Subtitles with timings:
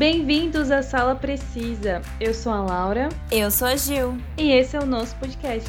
[0.00, 2.00] Bem-vindos à Sala Precisa.
[2.18, 3.10] Eu sou a Laura.
[3.30, 4.16] Eu sou a Gil.
[4.38, 5.68] E esse é o nosso podcast.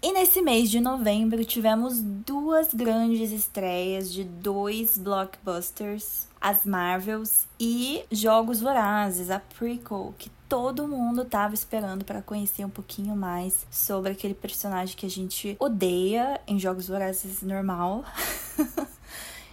[0.00, 8.04] E nesse mês de novembro tivemos duas grandes estreias de dois blockbusters, as Marvels e
[8.10, 14.12] Jogos Vorazes, a prequel, que todo mundo tava esperando para conhecer um pouquinho mais sobre
[14.12, 18.04] aquele personagem que a gente odeia em Jogos Vorazes normal.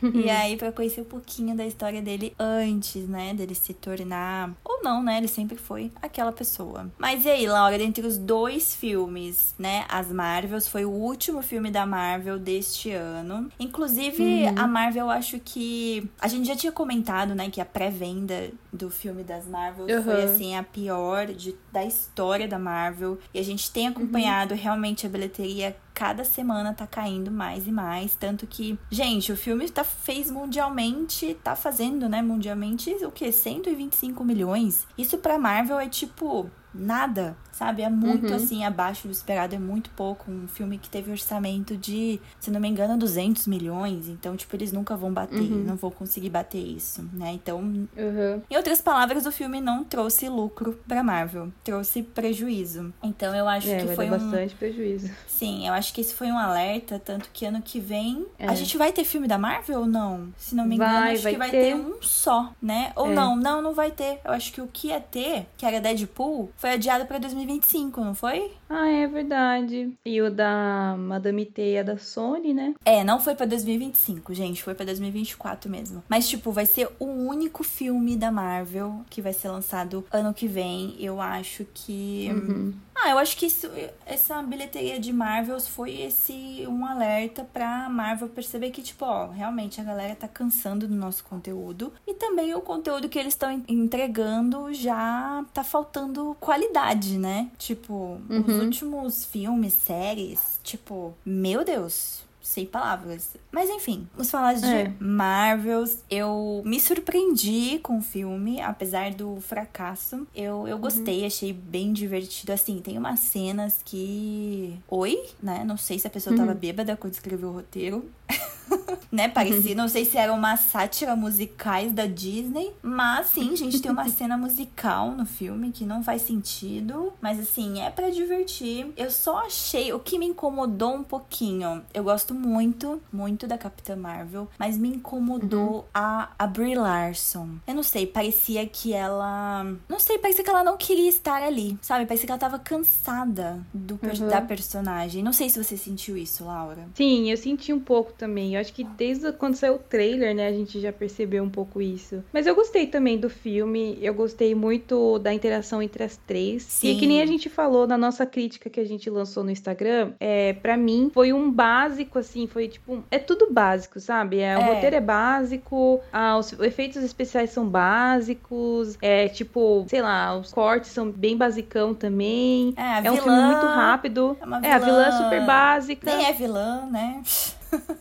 [0.02, 3.34] E aí, pra conhecer um pouquinho da história dele antes, né?
[3.34, 4.52] Dele se tornar.
[4.64, 5.18] Ou não, né?
[5.18, 6.92] Ele sempre foi aquela pessoa.
[6.98, 9.86] Mas e aí, Laura, dentre os dois filmes, né?
[9.90, 13.50] As Marvels, foi o último filme da Marvel deste ano.
[13.60, 14.54] Inclusive, uhum.
[14.58, 16.10] a Marvel, eu acho que.
[16.20, 17.50] A gente já tinha comentado, né?
[17.50, 20.04] Que a pré-venda do filme das Marvels uhum.
[20.04, 23.18] foi, assim, a pior de, da história da Marvel.
[23.34, 24.60] E a gente tem acompanhado uhum.
[24.60, 28.14] realmente a bilheteria cada semana tá caindo mais e mais.
[28.14, 33.32] Tanto que, gente, o filme tá, fez mundialmente, tá fazendo, né, mundialmente, o que?
[33.32, 34.86] 125 milhões.
[34.98, 37.82] Isso pra Marvel é tipo nada, sabe?
[37.82, 38.36] É muito uhum.
[38.36, 40.30] assim abaixo do esperado, é muito pouco.
[40.30, 44.10] Um filme que teve orçamento de, se não me engano, 200 milhões.
[44.10, 45.64] Então, tipo, eles nunca vão bater, uhum.
[45.64, 47.32] não vão conseguir bater isso, né?
[47.32, 48.42] Então, uhum.
[48.50, 52.94] em outras palavras, o filme não trouxe lucro pra Marvel, trouxe prejuízo.
[53.02, 54.10] Então, eu acho é, que foi um...
[54.10, 55.10] bastante prejuízo.
[55.26, 58.48] Sim, eu acho que esse foi um alerta, tanto que ano que vem é.
[58.48, 60.28] a gente vai ter filme da Marvel ou não?
[60.38, 61.62] Se não me engano, vai, acho vai que vai ter.
[61.62, 62.92] ter um só, né?
[62.96, 63.14] Ou É.
[63.14, 64.20] não, não, não vai ter.
[64.26, 68.16] Eu acho que o que ia ter, que era Deadpool, foi adiado pra 2025, não
[68.16, 68.52] foi?
[68.70, 69.92] Ah, é verdade.
[70.06, 72.74] E o da Madame Teia da Sony, né?
[72.84, 76.04] É, não foi pra 2025, gente, foi pra 2024 mesmo.
[76.10, 80.48] Mas, tipo, vai ser o único filme da Marvel que vai ser lançado ano que
[80.48, 80.96] vem.
[81.00, 82.30] Eu acho que.
[82.32, 82.74] Uhum.
[82.98, 83.70] Ah, eu acho que isso,
[84.06, 89.82] essa bilheteria de Marvels foi esse um alerta pra Marvel perceber que, tipo, ó, realmente
[89.82, 91.92] a galera tá cansando do nosso conteúdo.
[92.08, 97.50] E também o conteúdo que eles estão entregando já tá faltando qualidade, né?
[97.58, 98.66] Tipo, os Uhum.
[98.66, 103.32] últimos filmes, séries, tipo, meu Deus, sem palavras.
[103.52, 104.94] Mas enfim, vamos falar de É.
[105.00, 105.98] Marvels.
[106.10, 110.28] Eu me surpreendi com o filme, apesar do fracasso.
[110.36, 112.52] Eu, eu gostei, achei bem divertido.
[112.54, 114.78] Assim, tem umas cenas que.
[114.88, 115.64] Oi, né?
[115.64, 118.06] Não sei se a pessoa tava bêbada quando escreveu o roteiro.
[119.12, 119.28] né?
[119.30, 124.08] Parecia, não sei se era uma sátira musicais da Disney, mas sim, gente, tem uma
[124.10, 128.92] cena musical no filme que não faz sentido, mas assim, é pra divertir.
[128.98, 133.96] Eu só achei, o que me incomodou um pouquinho, eu gosto muito, muito da Capitã
[133.96, 137.50] Marvel, mas me incomodou a, a Brie Larson.
[137.68, 141.78] Eu não sei, parecia que ela, não sei, parecia que ela não queria estar ali,
[141.82, 142.06] sabe?
[142.06, 144.28] Parecia que ela tava cansada do, Uhum.
[144.30, 145.24] da personagem.
[145.24, 146.88] Não sei se você sentiu isso, Laura.
[146.96, 148.55] Sim, eu senti um pouco também.
[148.56, 151.82] Eu acho que desde quando saiu o trailer, né, a gente já percebeu um pouco
[151.82, 152.24] isso.
[152.34, 153.98] Mas eu gostei também do filme.
[154.02, 156.64] Eu gostei muito da interação entre as três.
[156.64, 156.90] Sim.
[156.92, 160.14] E que nem a gente falou na nossa crítica que a gente lançou no Instagram,
[160.20, 164.40] é, para mim foi um básico assim, foi tipo, um- é tudo básico, sabe?
[164.40, 164.64] É, o É.
[164.74, 170.92] roteiro é básico, ah, os efeitos especiais são básicos, é tipo, sei lá, os cortes
[170.92, 172.74] são bem basicão também.
[172.78, 174.38] É, É um vilã filme muito rápido.
[174.42, 176.16] É, uma É, a vilã é super básica.
[176.16, 177.22] Nem é vilã, né?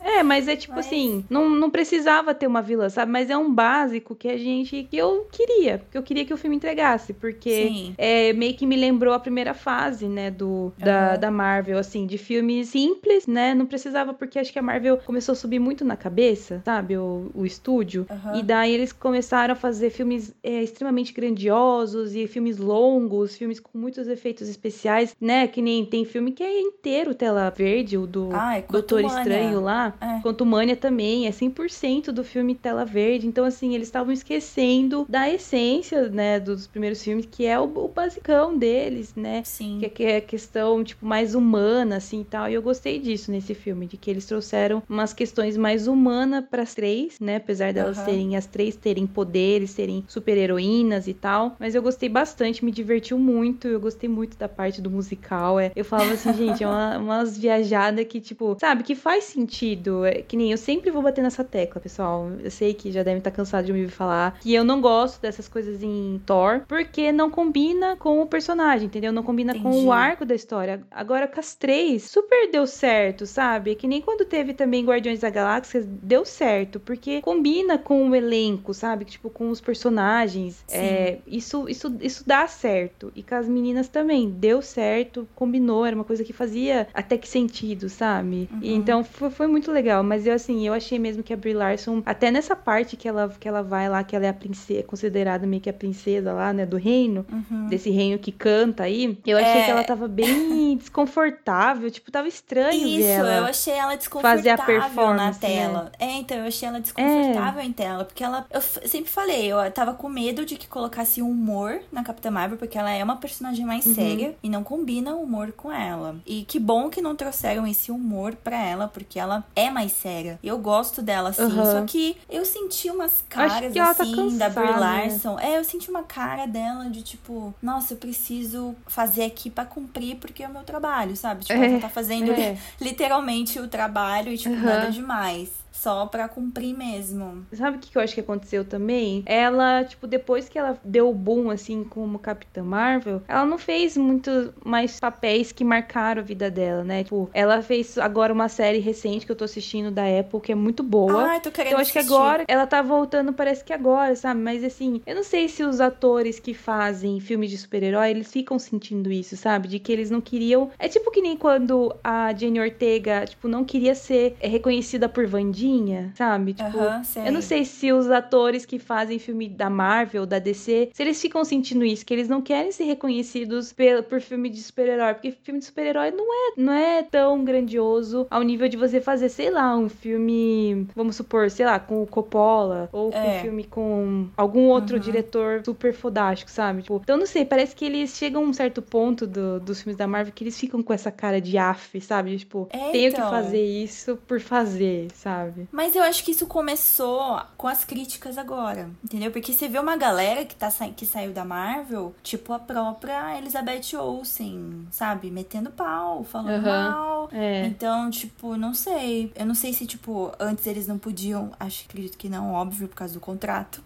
[0.00, 3.10] É, mas é tipo Mas- assim, não, não precisava ter uma vilã, sabe?
[3.10, 4.86] Mas é um básico que a gente.
[4.90, 5.82] que eu queria.
[5.90, 7.12] Que eu queria que o filme entregasse.
[7.12, 7.94] Porque Sim.
[7.98, 10.30] é, meio que me lembrou a primeira fase, né?
[10.30, 11.18] Do, da, Aham.
[11.18, 13.54] da Marvel, assim, de filmes simples, né?
[13.54, 16.96] Não precisava, porque acho que a Marvel começou a subir muito na cabeça, sabe?
[16.96, 18.06] O, o estúdio.
[18.10, 18.38] Aham.
[18.38, 23.76] E daí eles começaram a fazer filmes é, extremamente grandiosos e filmes longos, filmes com
[23.78, 25.46] muitos efeitos especiais, né?
[25.46, 29.20] Que nem tem filme que é inteiro tela verde, o do Ai, Doutor Quantumania.
[29.22, 29.94] Estranho lá.
[30.00, 30.20] É.
[30.22, 33.26] Quantumania também é 100% do filme tela verde.
[33.26, 37.88] Então, assim, eles estavam esquecendo da essência, né, dos primeiros filmes, que é o, o
[37.88, 39.42] basicão deles, né?
[39.44, 39.78] Sim.
[39.80, 42.48] Que, que é a questão, tipo, mais humana, assim, e tal.
[42.48, 46.62] E eu gostei disso nesse filme, de que eles trouxeram umas questões mais humanas para
[46.62, 47.36] as três, né?
[47.36, 48.06] Apesar delas Aham.
[48.06, 51.56] terem, as três terem poderes, serem super-heroínas e tal.
[51.58, 53.66] Mas eu gostei bastante, me divertiu muito.
[53.66, 55.58] Eu gostei muito da parte do musical.
[55.58, 59.53] É, eu falava assim, gente, é uma, umas viajadas que, tipo, sabe, que faz sentido
[59.54, 60.04] sentido.
[60.04, 62.30] É, que nem eu sempre vou bater nessa tecla, pessoal.
[62.42, 65.20] Eu sei que já devem estar cansados de me ouvir falar que eu não gosto
[65.20, 69.12] dessas coisas em Thor, porque não combina com o personagem, entendeu?
[69.12, 69.64] Não combina Entendi.
[69.64, 70.82] com o arco da história.
[70.90, 73.72] Agora, com as três, super deu certo, sabe?
[73.72, 78.14] É que nem quando teve também Guardiões da Galáxia, deu certo, porque combina com o
[78.14, 79.04] elenco, sabe?
[79.04, 80.64] Tipo, com os personagens.
[80.70, 83.12] É, isso, isso, isso dá certo.
[83.14, 87.28] E com as meninas também, deu certo, combinou, era uma coisa que fazia até que
[87.28, 88.48] sentido, sabe?
[88.52, 88.60] Uhum.
[88.62, 90.02] então foi, foi, muito legal.
[90.02, 93.28] Mas eu, assim, eu achei mesmo que a Brie Larson, até nessa parte que ela,
[93.28, 96.52] que ela vai lá, que ela é a princesa, considerada meio que a princesa lá,
[96.52, 97.66] né, do reino, uhum.
[97.66, 99.64] desse reino que canta aí, eu achei é...
[99.64, 104.50] que ela tava bem desconfortável, tipo, tava estranho Isso, ela eu achei ela desconfortável fazer
[104.50, 105.54] a performance, na né?
[105.54, 105.82] tela.
[105.84, 105.90] Né?
[105.98, 107.64] É, então eu achei ela desconfortável é.
[107.64, 111.80] em tela, porque ela, eu sempre falei, eu tava com medo de que colocasse humor
[111.90, 113.94] na Capitã Marvel, porque ela é uma personagem mais uhum.
[113.94, 116.16] séria e não combina humor com ela.
[116.26, 120.38] E que bom que não trouxeram esse humor pra ela, porque ela é mais séria.
[120.42, 121.64] Eu gosto dela, assim, uhum.
[121.64, 125.38] só que eu senti umas caras, tá assim, tá da Brie Larson.
[125.38, 130.16] É, eu senti uma cara dela de tipo, nossa, eu preciso fazer aqui para cumprir
[130.16, 131.44] porque é o meu trabalho, sabe?
[131.44, 132.56] Tipo, é, ela tá fazendo é.
[132.80, 134.62] literalmente o trabalho e, tipo, uhum.
[134.62, 137.44] nada demais só para cumprir mesmo.
[137.52, 139.22] Sabe o que eu acho que aconteceu também?
[139.26, 143.94] Ela, tipo, depois que ela deu o boom, assim, como Capitã Marvel, ela não fez
[143.94, 147.04] muito mais papéis que marcaram a vida dela, né?
[147.04, 150.54] Tipo, ela fez agora uma série recente que eu tô assistindo da Apple, que é
[150.54, 151.34] muito boa.
[151.34, 152.08] Ah, tô querendo Eu acho assistir.
[152.08, 154.40] que agora ela tá voltando, parece que agora, sabe?
[154.40, 158.58] Mas assim, eu não sei se os atores que fazem filmes de super-herói, eles ficam
[158.58, 159.68] sentindo isso, sabe?
[159.68, 160.70] De que eles não queriam.
[160.78, 165.73] É tipo que nem quando a Jenny Ortega, tipo, não queria ser reconhecida por Vandinha
[166.14, 166.54] sabe?
[166.54, 166.78] Tipo,
[167.24, 171.20] eu não sei se os atores que fazem filme da Marvel, da DC, se eles
[171.20, 175.32] ficam sentindo isso, que eles não querem ser reconhecidos por, por filme de super-herói, porque
[175.32, 179.50] filme de super-herói não é, não é tão grandioso ao nível de você fazer, sei
[179.50, 183.38] lá, um filme, vamos supor, sei lá, com o Coppola, ou com é.
[183.38, 185.02] um filme com algum outro uhum.
[185.02, 186.82] diretor super fodástico, sabe?
[186.82, 189.96] Tipo, então não sei, parece que eles chegam a um certo ponto do, dos filmes
[189.96, 192.36] da Marvel que eles ficam com essa cara de af, sabe?
[192.36, 193.24] Tipo, é, tenho então.
[193.24, 195.63] que fazer isso por fazer, sabe?
[195.70, 199.30] Mas eu acho que isso começou com as críticas agora, entendeu?
[199.30, 203.38] Porque você vê uma galera que, tá sa que saiu da Marvel, tipo a própria
[203.38, 205.30] Elizabeth Olsen, sabe?
[205.30, 206.72] Metendo pau, falando uhum.
[206.72, 207.28] mal.
[207.32, 207.66] É.
[207.66, 209.32] Então, tipo, não sei.
[209.34, 211.52] Eu não sei se, tipo, antes eles não podiam.
[211.58, 213.82] Acho acredito que não, óbvio, por causa do contrato.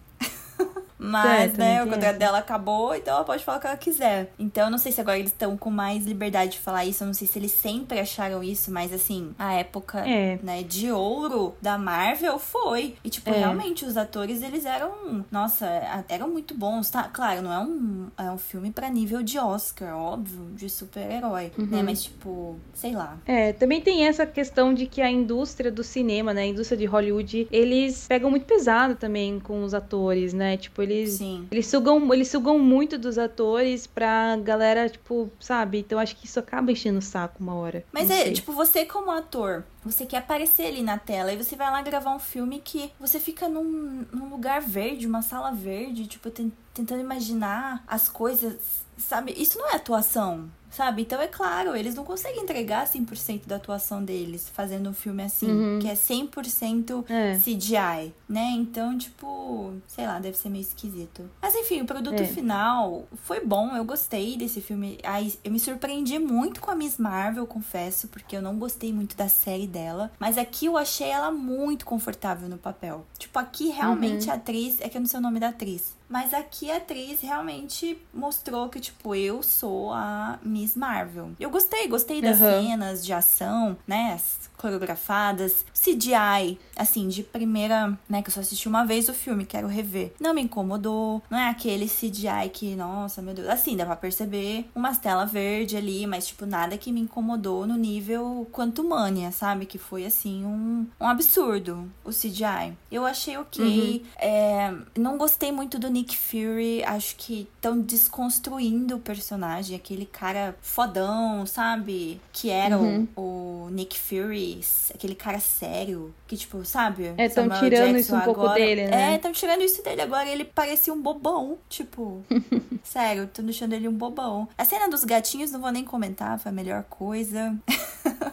[0.99, 4.31] Mas, né, o contrato dela acabou, então ela pode falar o que ela quiser.
[4.37, 7.03] Então, eu não sei se agora eles estão com mais liberdade de falar isso.
[7.03, 10.37] Eu não sei se eles sempre acharam isso, mas assim, a época, é.
[10.43, 12.95] né, de ouro da Marvel foi.
[13.03, 13.37] E, tipo, é.
[13.39, 15.65] realmente, os atores, eles eram, nossa,
[16.09, 17.03] eram muito bons, tá?
[17.03, 21.51] Claro, não é um, é um filme pra nível de Oscar, óbvio, de super-herói, né?
[21.57, 21.65] uhum.
[21.67, 21.83] né?
[21.83, 23.17] Mas, tipo, sei lá.
[23.25, 26.85] É, também tem essa questão de que a indústria do cinema, né, a indústria de
[26.85, 30.57] Hollywood, eles pegam muito pesado também com os atores, né?
[30.57, 31.47] Tipo, eles, Sim.
[31.51, 35.79] eles sugam, eles sugam muito dos atores pra galera, tipo, sabe?
[35.79, 37.83] Então acho que isso acaba enchendo o saco uma hora.
[37.91, 38.33] Mas é, sei.
[38.33, 42.15] tipo, você como ator, você quer aparecer ali na tela e você vai lá gravar
[42.15, 47.83] um filme que você fica num, num lugar verde, uma sala verde, tipo, tentando imaginar
[47.87, 48.57] as coisas,
[48.97, 49.33] sabe?
[49.37, 51.01] Isso não é atuação sabe?
[51.03, 55.49] Então é claro, eles não conseguem entregar 100% da atuação deles fazendo um filme assim,
[55.49, 55.79] uhum.
[55.79, 57.37] que é 100% é.
[57.37, 58.51] CGI, né?
[58.55, 61.29] Então, tipo, sei lá, deve ser meio esquisito.
[61.41, 62.25] Mas enfim, o produto é.
[62.25, 64.99] final foi bom, eu gostei desse filme.
[65.03, 69.15] Ai, eu me surpreendi muito com a Miss Marvel, confesso, porque eu não gostei muito
[69.15, 73.05] da série dela, mas aqui eu achei ela muito confortável no papel.
[73.17, 74.33] Tipo, aqui realmente uhum.
[74.33, 77.21] a atriz, é que eu não sei o nome da atriz, mas aqui a atriz
[77.21, 81.31] realmente mostrou que, tipo, eu sou a Miss Marvel.
[81.39, 82.63] Eu gostei, gostei das uhum.
[82.63, 84.13] cenas de ação, né?
[84.13, 89.45] As coreografadas, CGI, assim, de primeira, né, que eu só assisti uma vez o filme,
[89.45, 90.13] quero rever.
[90.19, 94.69] Não me incomodou, não é aquele CGI que, nossa, meu Deus, assim, dá pra perceber
[94.75, 99.65] umas tela verde ali, mas, tipo, nada que me incomodou no nível quanto Mania, sabe?
[99.65, 102.75] Que foi, assim, um, um absurdo o CGI.
[102.91, 104.09] Eu achei ok, uhum.
[104.17, 110.55] é, não gostei muito do Nick Fury, acho que estão desconstruindo o personagem, aquele cara
[110.61, 112.21] fodão, sabe?
[112.31, 113.07] Que era uhum.
[113.17, 114.61] o, o Nick Fury
[114.93, 117.13] aquele cara sério, que tipo, sabe?
[117.17, 119.11] É, estão tirando Jackson isso um pouco dele, né?
[119.11, 120.01] É, estão tirando isso dele.
[120.01, 122.23] Agora ele parecia um bobão, tipo.
[122.83, 124.47] sério, estão deixando ele um bobão.
[124.57, 127.55] A cena dos gatinhos não vou nem comentar, foi a melhor coisa.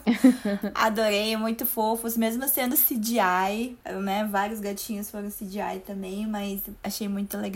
[0.74, 4.24] Adorei, muito fofos, mesmo sendo CGI, né?
[4.30, 7.55] Vários gatinhos foram CGI também, mas achei muito legal.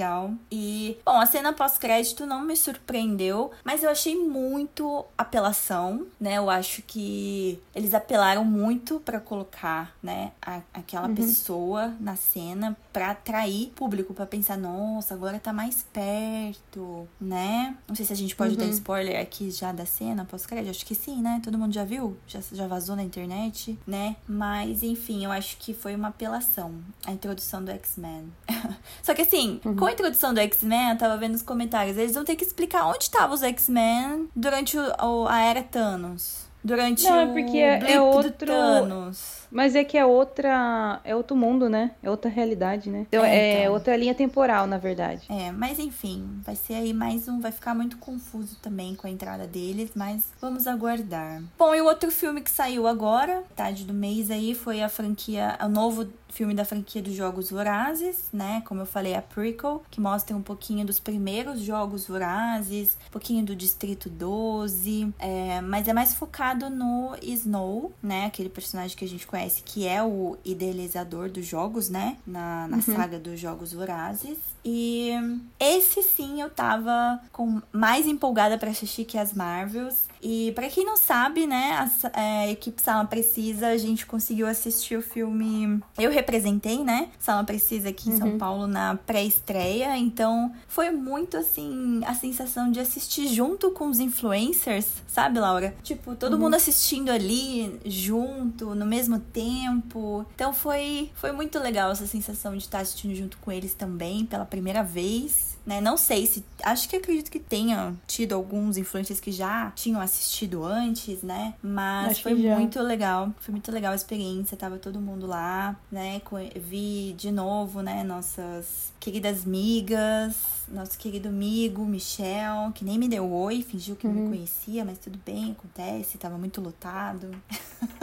[0.50, 6.38] E, bom, a cena pós-crédito não me surpreendeu, mas eu achei muito muito apelação, né?
[6.38, 11.14] Eu acho que eles apelaram muito para colocar, né, a, aquela uhum.
[11.14, 17.76] pessoa na cena para atrair público, para pensar, nossa, agora tá mais perto, né?
[17.88, 18.60] Não sei se a gente pode uhum.
[18.60, 21.40] dar spoiler aqui já da cena pós-crédito, acho que sim, né?
[21.42, 22.16] Todo mundo já viu?
[22.26, 24.16] Já, já vazou na internet, né?
[24.26, 26.74] Mas, enfim, eu acho que foi uma apelação
[27.06, 28.32] a introdução do X-Men.
[29.02, 29.76] Só que assim, uhum.
[29.90, 33.04] A introdução do X-Men, eu tava vendo nos comentários, eles vão ter que explicar onde
[33.04, 36.48] estavam os X-Men durante o, o, a era Thanos.
[36.62, 38.32] Durante Não, é porque é, é outro.
[38.32, 39.39] Thanos.
[39.50, 41.00] Mas é que é outra.
[41.04, 41.92] É outro mundo, né?
[42.02, 43.06] É outra realidade, né?
[43.08, 43.72] Então é, é então.
[43.74, 45.26] outra linha temporal, na verdade.
[45.28, 47.40] É, mas enfim, vai ser aí mais um.
[47.40, 51.42] Vai ficar muito confuso também com a entrada deles, mas vamos aguardar.
[51.58, 55.58] Bom, e o outro filme que saiu agora, tarde do mês aí, foi a franquia.
[55.62, 58.62] O novo filme da franquia dos Jogos Vorazes, né?
[58.64, 63.44] Como eu falei, a prequel, que mostra um pouquinho dos primeiros Jogos Vorazes, um pouquinho
[63.44, 68.26] do Distrito 12, é, mas é mais focado no Snow, né?
[68.26, 72.16] Aquele personagem que a gente conhece que é o idealizador dos jogos, né?
[72.26, 72.82] Na, na uhum.
[72.82, 74.38] saga dos Jogos Vorazes.
[74.64, 75.12] E
[75.58, 80.08] esse sim eu tava com mais empolgada para assistir que as Marvels.
[80.22, 84.46] E para quem não sabe, né, a, é, a equipe Sala Precisa, a gente conseguiu
[84.46, 85.82] assistir o filme.
[85.98, 87.08] Eu representei, né?
[87.18, 88.18] Sala Precisa aqui em uhum.
[88.18, 89.96] São Paulo na pré-estreia.
[89.96, 95.74] Então foi muito assim a sensação de assistir junto com os influencers, sabe, Laura?
[95.82, 96.40] Tipo, todo uhum.
[96.40, 100.26] mundo assistindo ali junto, no mesmo tempo.
[100.34, 104.44] Então foi, foi muito legal essa sensação de estar assistindo junto com eles também pela
[104.50, 105.80] primeira vez né?
[105.80, 106.44] Não sei se.
[106.62, 111.54] Acho que acredito que tenha tido alguns influencers que já tinham assistido antes, né?
[111.62, 113.32] Mas acho foi muito legal.
[113.40, 114.56] Foi muito legal a experiência.
[114.56, 116.20] Tava todo mundo lá, né?
[116.56, 118.02] Vi de novo, né?
[118.02, 120.34] Nossas queridas migas.
[120.68, 124.14] Nosso querido amigo Michel, que nem me deu oi, fingiu que uhum.
[124.14, 127.30] não me conhecia, mas tudo bem, acontece, tava muito lotado.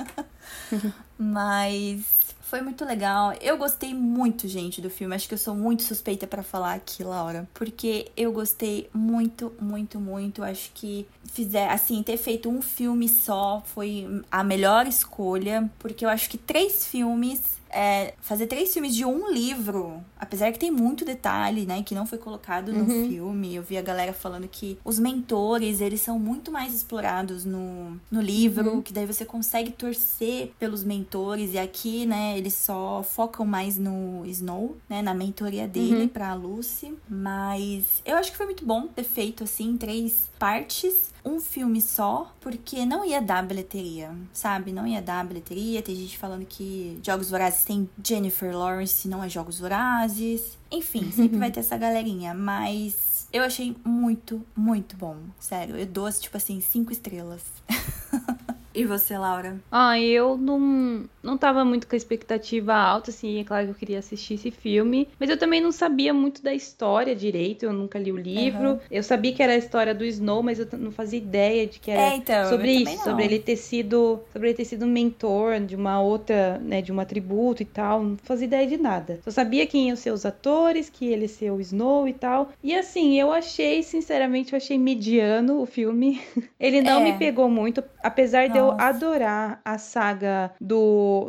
[1.18, 3.34] mas foi muito legal.
[3.42, 5.14] Eu gostei muito, gente, do filme.
[5.14, 10.00] Acho que eu sou muito suspeita para falar aqui, Laura, porque eu gostei muito, muito,
[10.00, 10.42] muito.
[10.42, 16.10] Acho que fizer assim, ter feito um filme só foi a melhor escolha, porque eu
[16.10, 21.06] acho que três filmes é, fazer três filmes de um livro, apesar que tem muito
[21.06, 23.08] detalhe, né, que não foi colocado no uhum.
[23.08, 23.56] filme.
[23.56, 28.22] Eu vi a galera falando que os mentores, eles são muito mais explorados no, no
[28.22, 28.82] livro, uhum.
[28.82, 31.54] que daí você consegue torcer pelos mentores.
[31.54, 36.08] E aqui, né, eles só focam mais no Snow, né, na mentoria dele uhum.
[36.08, 36.94] pra Lucy.
[37.10, 42.34] Mas eu acho que foi muito bom ter feito, assim, três partes um filme só,
[42.40, 44.72] porque não ia dar bilheteria, sabe?
[44.72, 45.82] Não ia dar bilheteria.
[45.82, 50.58] Tem gente falando que Jogos Vorazes tem Jennifer Lawrence, não é Jogos Vorazes.
[50.72, 55.18] Enfim, sempre vai ter essa galerinha, mas eu achei muito, muito bom.
[55.40, 57.44] Sério, eu dou, tipo assim, cinco estrelas.
[58.78, 59.60] E você, Laura?
[59.72, 63.76] Ah, eu não, não tava muito com a expectativa alta, assim, é claro que eu
[63.76, 68.00] queria assistir esse filme, mas eu também não sabia muito da história direito, eu nunca
[68.00, 68.72] li o livro.
[68.72, 68.80] Uhum.
[68.90, 71.92] Eu sabia que era a história do Snow, mas eu não fazia ideia de que
[71.92, 75.76] era é, então, sobre isso, sobre ele ter sido, sobre ele ter sido mentor de
[75.76, 79.20] uma outra, né, de uma tributo e tal, não fazia ideia de nada.
[79.24, 82.52] Só sabia quem iam ser os atores, que ele ser o Snow e tal.
[82.64, 86.22] E assim, eu achei, sinceramente, eu achei mediano o filme.
[86.58, 87.04] ele não é.
[87.04, 88.54] me pegou muito, apesar Nossa.
[88.54, 90.52] de eu adorar a saga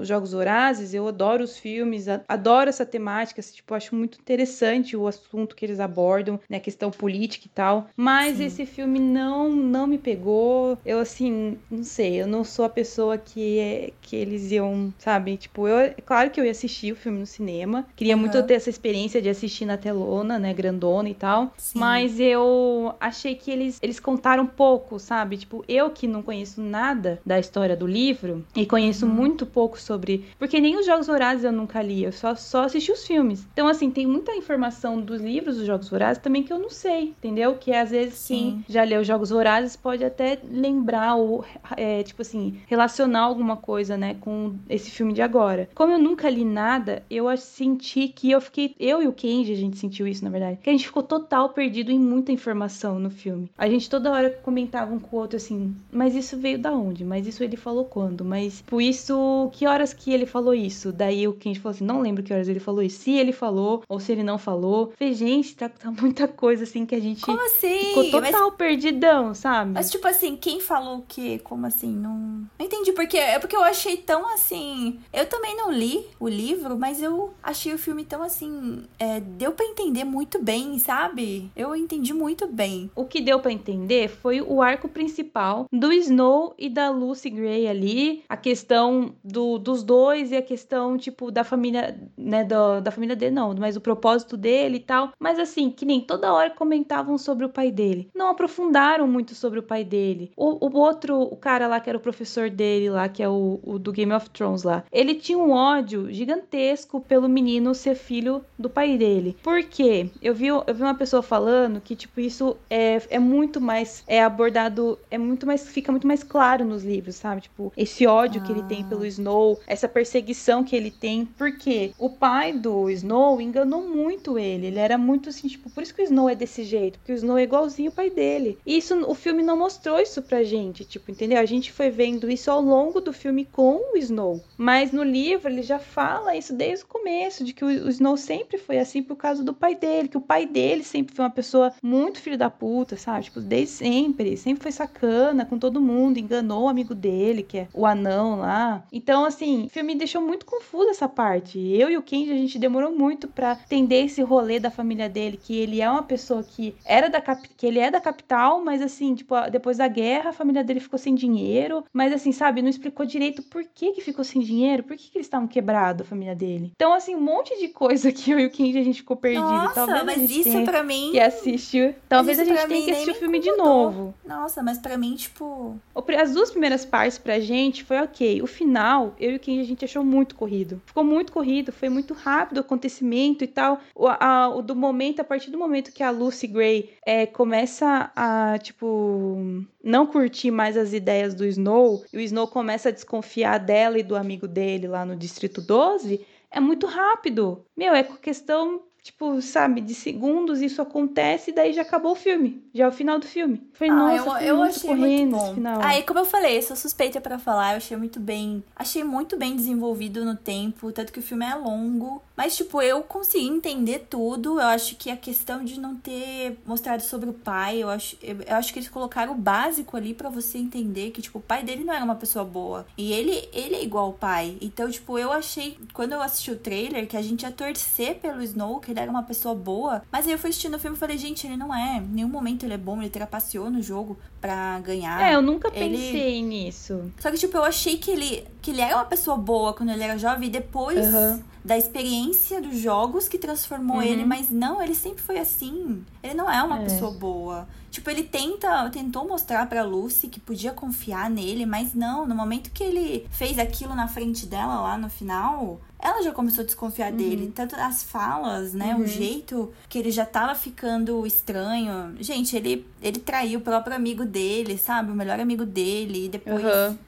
[0.02, 5.06] Jogos Vorazes, eu adoro os filmes, adoro essa temática, assim, tipo, acho muito interessante o
[5.06, 8.44] assunto que eles abordam, né, questão política e tal, mas Sim.
[8.44, 10.78] esse filme não não me pegou.
[10.84, 15.36] Eu assim, não sei, eu não sou a pessoa que é, que eles iam, sabe?
[15.36, 18.20] Tipo, eu claro que eu ia assistir o filme no cinema, queria uhum.
[18.20, 21.78] muito ter essa experiência de assistir na telona, né, grandona e tal, Sim.
[21.78, 25.36] mas eu achei que eles eles contaram pouco, sabe?
[25.36, 29.12] Tipo, eu que não conheço nada da história do livro e conheço uhum.
[29.12, 30.24] muito pouco sobre.
[30.38, 33.46] Porque nem os Jogos Vorazes eu nunca li, eu só, só assisti os filmes.
[33.52, 37.14] Então, assim, tem muita informação dos livros dos Jogos Vorazes também que eu não sei,
[37.18, 37.54] entendeu?
[37.56, 38.64] Que às vezes Sim.
[38.68, 41.44] já leu Jogos Vorazes pode até lembrar ou,
[41.76, 45.68] é, tipo assim, relacionar alguma coisa, né, com esse filme de agora.
[45.74, 48.74] Como eu nunca li nada, eu senti que eu fiquei.
[48.78, 50.58] Eu e o Kenji, a gente sentiu isso, na verdade.
[50.62, 53.50] Que a gente ficou total perdido em muita informação no filme.
[53.56, 57.04] A gente toda hora comentava um com o outro assim, mas isso veio da onde?
[57.04, 60.92] Mas isso ele falou quando, mas por isso que horas que ele falou isso?
[60.92, 63.00] Daí o Kenji falou assim, não lembro que horas ele falou isso.
[63.00, 64.92] Se ele falou ou se ele não falou.
[64.96, 67.86] Falei, gente, tá, tá muita coisa assim que a gente Como assim?
[67.86, 68.54] ficou total mas...
[68.56, 69.72] perdidão, sabe?
[69.72, 71.40] Mas tipo assim, quem falou o quê?
[71.42, 71.90] Como assim?
[71.90, 75.00] Não, não entendi porque é porque eu achei tão assim.
[75.12, 79.50] Eu também não li o livro, mas eu achei o filme tão assim, é, deu
[79.50, 81.50] para entender muito bem, sabe?
[81.56, 82.92] Eu entendi muito bem.
[82.94, 87.66] O que deu para entender foi o arco principal do Snow e da Lucy Gray
[87.66, 92.90] ali, a questão do, dos dois e a questão, tipo, da família, né, da, da
[92.90, 95.12] família dele, não, mas o propósito dele e tal.
[95.18, 98.10] Mas assim, que nem toda hora comentavam sobre o pai dele.
[98.14, 100.32] Não aprofundaram muito sobre o pai dele.
[100.36, 103.60] O, o outro, o cara lá que era o professor dele lá, que é o,
[103.62, 108.44] o do Game of Thrones lá, ele tinha um ódio gigantesco pelo menino ser filho
[108.58, 109.36] do pai dele.
[109.42, 110.10] Por quê?
[110.20, 114.22] Eu vi, eu vi uma pessoa falando que, tipo, isso é, é muito mais, é
[114.22, 117.42] abordado, é muito mais, fica muito mais claro nos livros, sabe?
[117.42, 118.44] Tipo, esse ódio ah.
[118.44, 119.08] que ele tem pelo ah.
[119.38, 124.78] Snow, essa perseguição que ele tem, porque o pai do Snow enganou muito ele, ele
[124.78, 127.38] era muito assim, tipo, por isso que o Snow é desse jeito, porque o Snow
[127.38, 128.58] é igualzinho o pai dele.
[128.66, 131.38] E isso, o filme não mostrou isso pra gente, tipo, entendeu?
[131.38, 135.48] A gente foi vendo isso ao longo do filme com o Snow, mas no livro
[135.48, 139.16] ele já fala isso desde o começo, de que o, Snow sempre foi assim por
[139.16, 142.50] causa do pai dele, que o pai dele sempre foi uma pessoa muito filho da
[142.50, 143.24] puta, sabe?
[143.24, 147.68] Tipo, desde sempre, sempre foi sacana com todo mundo, enganou o amigo dele, que é
[147.72, 148.82] o anão lá.
[148.92, 151.58] Então, assim, o filme deixou muito confuso essa parte.
[151.58, 155.38] Eu e o Kenji, a gente demorou muito para entender esse rolê da família dele,
[155.42, 157.48] que ele é uma pessoa que era da cap...
[157.56, 160.98] que ele é da capital, mas assim, tipo, depois da guerra, a família dele ficou
[160.98, 164.96] sem dinheiro, mas assim, sabe, não explicou direito por que que ficou sem dinheiro, por
[164.96, 166.72] que que eles estavam quebrados, a família dele.
[166.74, 169.42] Então, assim, um monte de coisa que eu e o Kenji a gente ficou perdido.
[169.42, 171.94] Nossa, Talvez mas isso para mim que assistiu.
[172.08, 174.14] Talvez a gente tenha que assistir o filme de novo.
[174.24, 175.76] Nossa, mas para mim, tipo,
[176.18, 178.42] as duas primeiras partes pra gente foi OK.
[178.42, 180.80] O final, eu e o Kenji a gente achou muito corrido.
[180.86, 183.80] Ficou muito corrido, foi muito rápido o acontecimento e tal.
[183.94, 188.10] O, a, o do momento, a partir do momento que a Lucy Gray é, começa
[188.14, 189.36] a, tipo,
[189.82, 194.02] não curtir mais as ideias do Snow, e o Snow começa a desconfiar dela e
[194.02, 197.64] do amigo dele lá no Distrito 12, é muito rápido.
[197.76, 202.62] Meu, é questão tipo, sabe, de segundos isso acontece e daí já acabou o filme.
[202.74, 203.66] Já é o final do filme.
[203.72, 205.54] Foi, ah, nossa, eu, eu achei muito bom.
[205.54, 205.80] Final.
[205.82, 208.62] Aí, como eu falei, sou suspeita para falar, eu achei muito bem.
[208.76, 212.22] Achei muito bem desenvolvido no tempo, tanto que o filme é longo.
[212.36, 214.60] Mas, tipo, eu consegui entender tudo.
[214.60, 218.36] Eu acho que a questão de não ter mostrado sobre o pai, eu acho, eu,
[218.46, 221.62] eu acho que eles colocaram o básico ali para você entender que, tipo, o pai
[221.62, 222.86] dele não era uma pessoa boa.
[222.96, 224.58] E ele, ele é igual ao pai.
[224.60, 228.42] Então, tipo, eu achei, quando eu assisti o trailer, que a gente ia torcer pelo
[228.42, 230.02] Snow, que ele era uma pessoa boa.
[230.10, 231.98] Mas aí eu fui assistindo o filme e falei, gente, ele não é.
[231.98, 235.20] Em nenhum momento ele é bom, ele trapaceou no jogo pra ganhar.
[235.20, 236.42] É, eu nunca pensei ele...
[236.42, 237.12] nisso.
[237.18, 240.02] Só que, tipo, eu achei que ele, que ele era uma pessoa boa quando ele
[240.02, 241.06] era jovem e depois.
[241.14, 244.02] Uhum da experiência dos jogos que transformou uhum.
[244.02, 246.04] ele, mas não, ele sempre foi assim.
[246.22, 246.84] Ele não é uma é.
[246.84, 247.68] pessoa boa.
[247.90, 252.70] Tipo, ele tenta, tentou mostrar para Lucy que podia confiar nele, mas não, no momento
[252.70, 257.10] que ele fez aquilo na frente dela lá no final, ela já começou a desconfiar
[257.10, 257.16] uhum.
[257.16, 257.52] dele.
[257.54, 258.94] Tanto as falas, né?
[258.94, 259.02] Uhum.
[259.02, 262.14] O jeito que ele já tava ficando estranho.
[262.20, 265.10] Gente, ele, ele traiu o próprio amigo dele, sabe?
[265.10, 266.26] O melhor amigo dele.
[266.26, 267.07] E depois uhum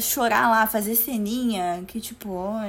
[0.00, 2.28] chorar lá, fazer ceninha, que tipo,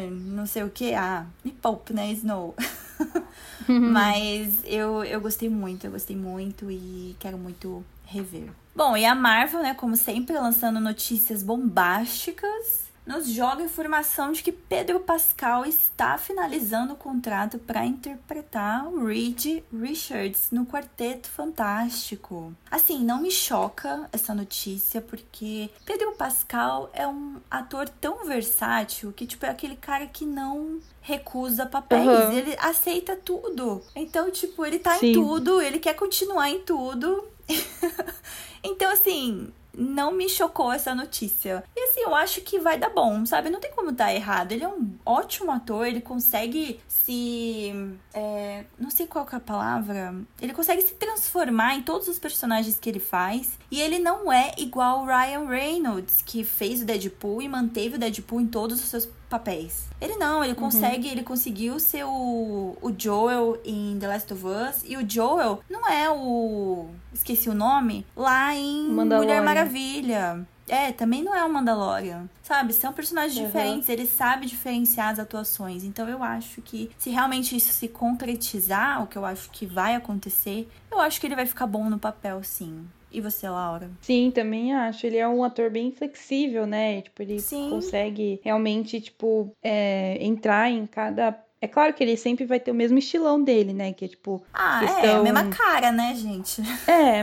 [0.10, 2.56] não sei o que, ah, me poupe, né, Snow.
[3.68, 8.50] Mas eu, eu gostei muito, eu gostei muito e quero muito rever.
[8.76, 14.44] Bom, e a Marvel, né, como sempre, lançando notícias bombásticas nos joga a informação de
[14.44, 22.54] que Pedro Pascal está finalizando o contrato para interpretar o Reed Richards no Quarteto Fantástico.
[22.70, 29.26] Assim, não me choca essa notícia porque Pedro Pascal é um ator tão versátil que
[29.26, 32.32] tipo é aquele cara que não recusa papéis, uhum.
[32.32, 33.82] ele aceita tudo.
[33.96, 35.10] Então, tipo, ele tá Sim.
[35.10, 37.28] em tudo, ele quer continuar em tudo.
[38.64, 41.64] então, assim, não me chocou essa notícia.
[41.76, 43.50] E assim, eu acho que vai dar bom, sabe?
[43.50, 44.52] Não tem como dar errado.
[44.52, 47.74] Ele é um ótimo ator, ele consegue se.
[48.14, 50.16] É, não sei qual é a palavra.
[50.42, 53.58] Ele consegue se transformar em todos os personagens que ele faz.
[53.70, 58.00] E ele não é igual o Ryan Reynolds, que fez o Deadpool e manteve o
[58.00, 59.88] Deadpool em todos os seus papéis.
[60.00, 60.60] Ele não, ele uhum.
[60.60, 61.14] consegue, uhum.
[61.14, 64.84] ele conseguiu ser o, o Joel em The Last of Us.
[64.86, 66.90] E o Joel não é o.
[67.14, 68.06] Esqueci o nome.
[68.16, 70.46] Lá em Mulher Maravilha.
[70.68, 72.30] É, também não é o Mandalorian.
[72.44, 72.74] Sabe?
[72.74, 73.46] São personagens uhum.
[73.46, 75.84] diferentes, ele sabe diferenciar as atuações.
[75.84, 79.96] Então eu acho que se realmente isso se concretizar, o que eu acho que vai
[79.96, 82.88] acontecer, eu acho que ele vai ficar bom no papel, sim.
[83.12, 83.90] E você, Laura?
[84.02, 85.06] Sim, também acho.
[85.06, 87.02] Ele é um ator bem flexível, né?
[87.02, 87.70] Tipo, ele Sim.
[87.70, 92.74] consegue realmente, tipo, é, entrar em cada é claro que ele sempre vai ter o
[92.74, 93.94] mesmo estilão dele, né?
[93.94, 94.42] Que é tipo.
[94.52, 95.04] Ah, questão...
[95.04, 96.60] é, a mesma cara, né, gente?
[96.88, 97.22] É.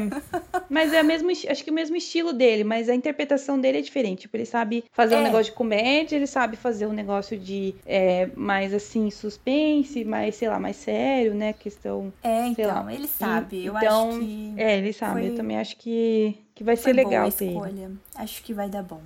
[0.70, 1.28] Mas é o mesmo.
[1.30, 4.20] Acho que o mesmo estilo dele, mas a interpretação dele é diferente.
[4.20, 5.18] Tipo, ele sabe fazer é.
[5.18, 10.36] um negócio de comédia, ele sabe fazer um negócio de é, mais assim, suspense, mais,
[10.36, 11.52] sei lá, mais sério, né?
[11.52, 12.12] Questão.
[12.22, 13.64] É, então, ele sabe.
[13.64, 14.54] Eu então, acho que.
[14.56, 15.20] É, ele sabe.
[15.20, 15.30] Foi...
[15.30, 17.46] Eu também acho que, que vai ser legal boa ter.
[17.46, 17.90] Escolha.
[18.14, 19.00] Acho que vai dar bom.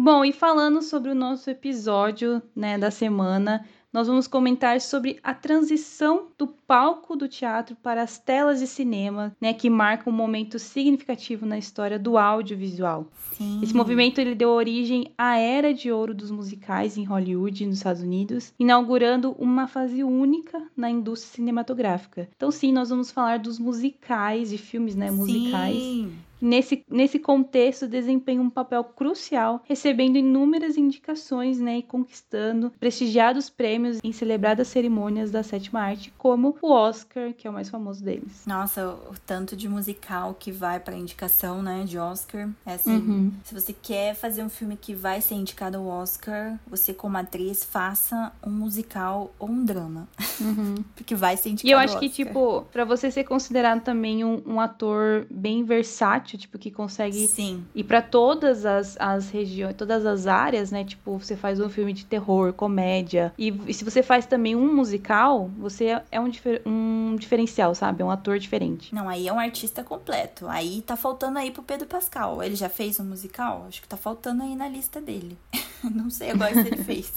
[0.00, 5.34] Bom, e falando sobre o nosso episódio né, da semana, nós vamos comentar sobre a
[5.34, 10.56] transição do palco do teatro para as telas de cinema, né, que marca um momento
[10.56, 13.08] significativo na história do audiovisual.
[13.32, 13.58] Sim.
[13.60, 18.00] Esse movimento ele deu origem à era de ouro dos musicais em Hollywood, nos Estados
[18.00, 22.28] Unidos, inaugurando uma fase única na indústria cinematográfica.
[22.36, 25.76] Então, sim, nós vamos falar dos musicais, de filmes, né, musicais.
[25.76, 33.50] Sim nesse, nesse contexto desempenha um papel crucial, recebendo inúmeras indicações né, e conquistando prestigiados
[33.50, 38.02] prêmios em celebradas cerimônias da sétima arte, como o Oscar, que é o mais famoso
[38.02, 38.44] deles.
[38.46, 42.48] Nossa, o tanto de musical que vai para indicação né, de Oscar.
[42.66, 43.32] É assim, uhum.
[43.44, 47.64] se você quer fazer um filme que vai ser indicado ao Oscar, você como atriz
[47.64, 50.08] faça um musical ou um drama.
[50.40, 50.76] Uhum.
[50.94, 54.42] Porque vai ser indicado E eu acho que, tipo, para você ser considerado também um,
[54.46, 57.64] um ator bem versátil, tipo, que consegue Sim.
[57.74, 60.84] ir para todas as, as regiões, todas as áreas, né?
[60.84, 63.32] Tipo, você faz um filme de terror, comédia.
[63.38, 68.02] E, e se você faz também um musical, você é um, difer um diferencial, sabe?
[68.02, 68.94] É um ator diferente.
[68.94, 70.46] Não, aí é um artista completo.
[70.48, 72.42] Aí tá faltando aí pro Pedro Pascal.
[72.42, 73.64] Ele já fez um musical?
[73.68, 75.38] Acho que tá faltando aí na lista dele.
[75.82, 77.12] Não sei agora se ele fez.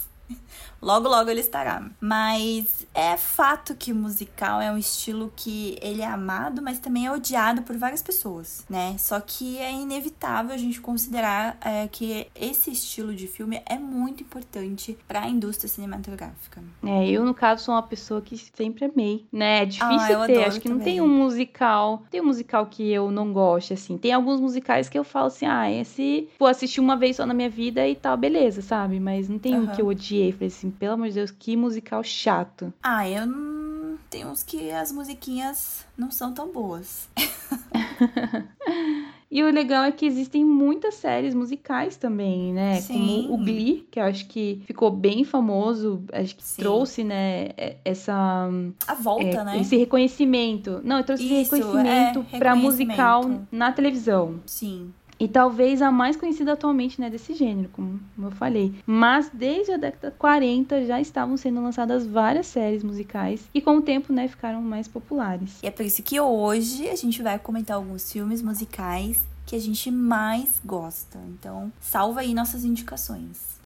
[0.82, 1.88] Logo, logo ele estará.
[2.00, 7.06] Mas é fato que o musical é um estilo que ele é amado, mas também
[7.06, 8.96] é odiado por várias pessoas, né?
[8.98, 14.24] Só que é inevitável a gente considerar é, que esse estilo de filme é muito
[14.24, 16.62] importante para a indústria cinematográfica.
[16.84, 19.62] É, eu no caso sou uma pessoa que sempre amei, né?
[19.62, 20.78] É difícil ah, ter, acho que também.
[20.78, 23.96] não tem um musical, tem um musical que eu não gosto, assim.
[23.96, 27.34] Tem alguns musicais que eu falo assim, ah, esse, vou assistir uma vez só na
[27.34, 28.98] minha vida e tal, beleza, sabe?
[28.98, 29.64] Mas não tem uhum.
[29.64, 32.72] um que eu odiei, falei assim, pelo amor de Deus, que musical chato.
[32.82, 33.98] Ah, eu não.
[34.10, 37.08] Tem uns que as musiquinhas não são tão boas.
[39.32, 42.82] E o legal é que existem muitas séries musicais também, né?
[42.82, 43.22] Sim.
[43.22, 46.60] Como o Glee, que eu acho que ficou bem famoso, acho que Sim.
[46.60, 47.48] trouxe, né,
[47.82, 48.50] essa
[48.86, 49.60] a volta, é, né?
[49.62, 50.82] Esse reconhecimento.
[50.84, 54.38] Não, trouxe Isso, esse reconhecimento é, para musical na televisão.
[54.44, 54.92] Sim.
[55.22, 58.74] E talvez a mais conhecida atualmente, né, desse gênero, como, eu falei.
[58.84, 63.82] Mas desde a década 40 já estavam sendo lançadas várias séries musicais e com o
[63.82, 65.60] tempo, né, ficaram mais populares.
[65.62, 69.60] E é por isso que hoje a gente vai comentar alguns filmes musicais que a
[69.60, 71.20] gente mais gosta.
[71.28, 73.62] Então, salva aí nossas indicações.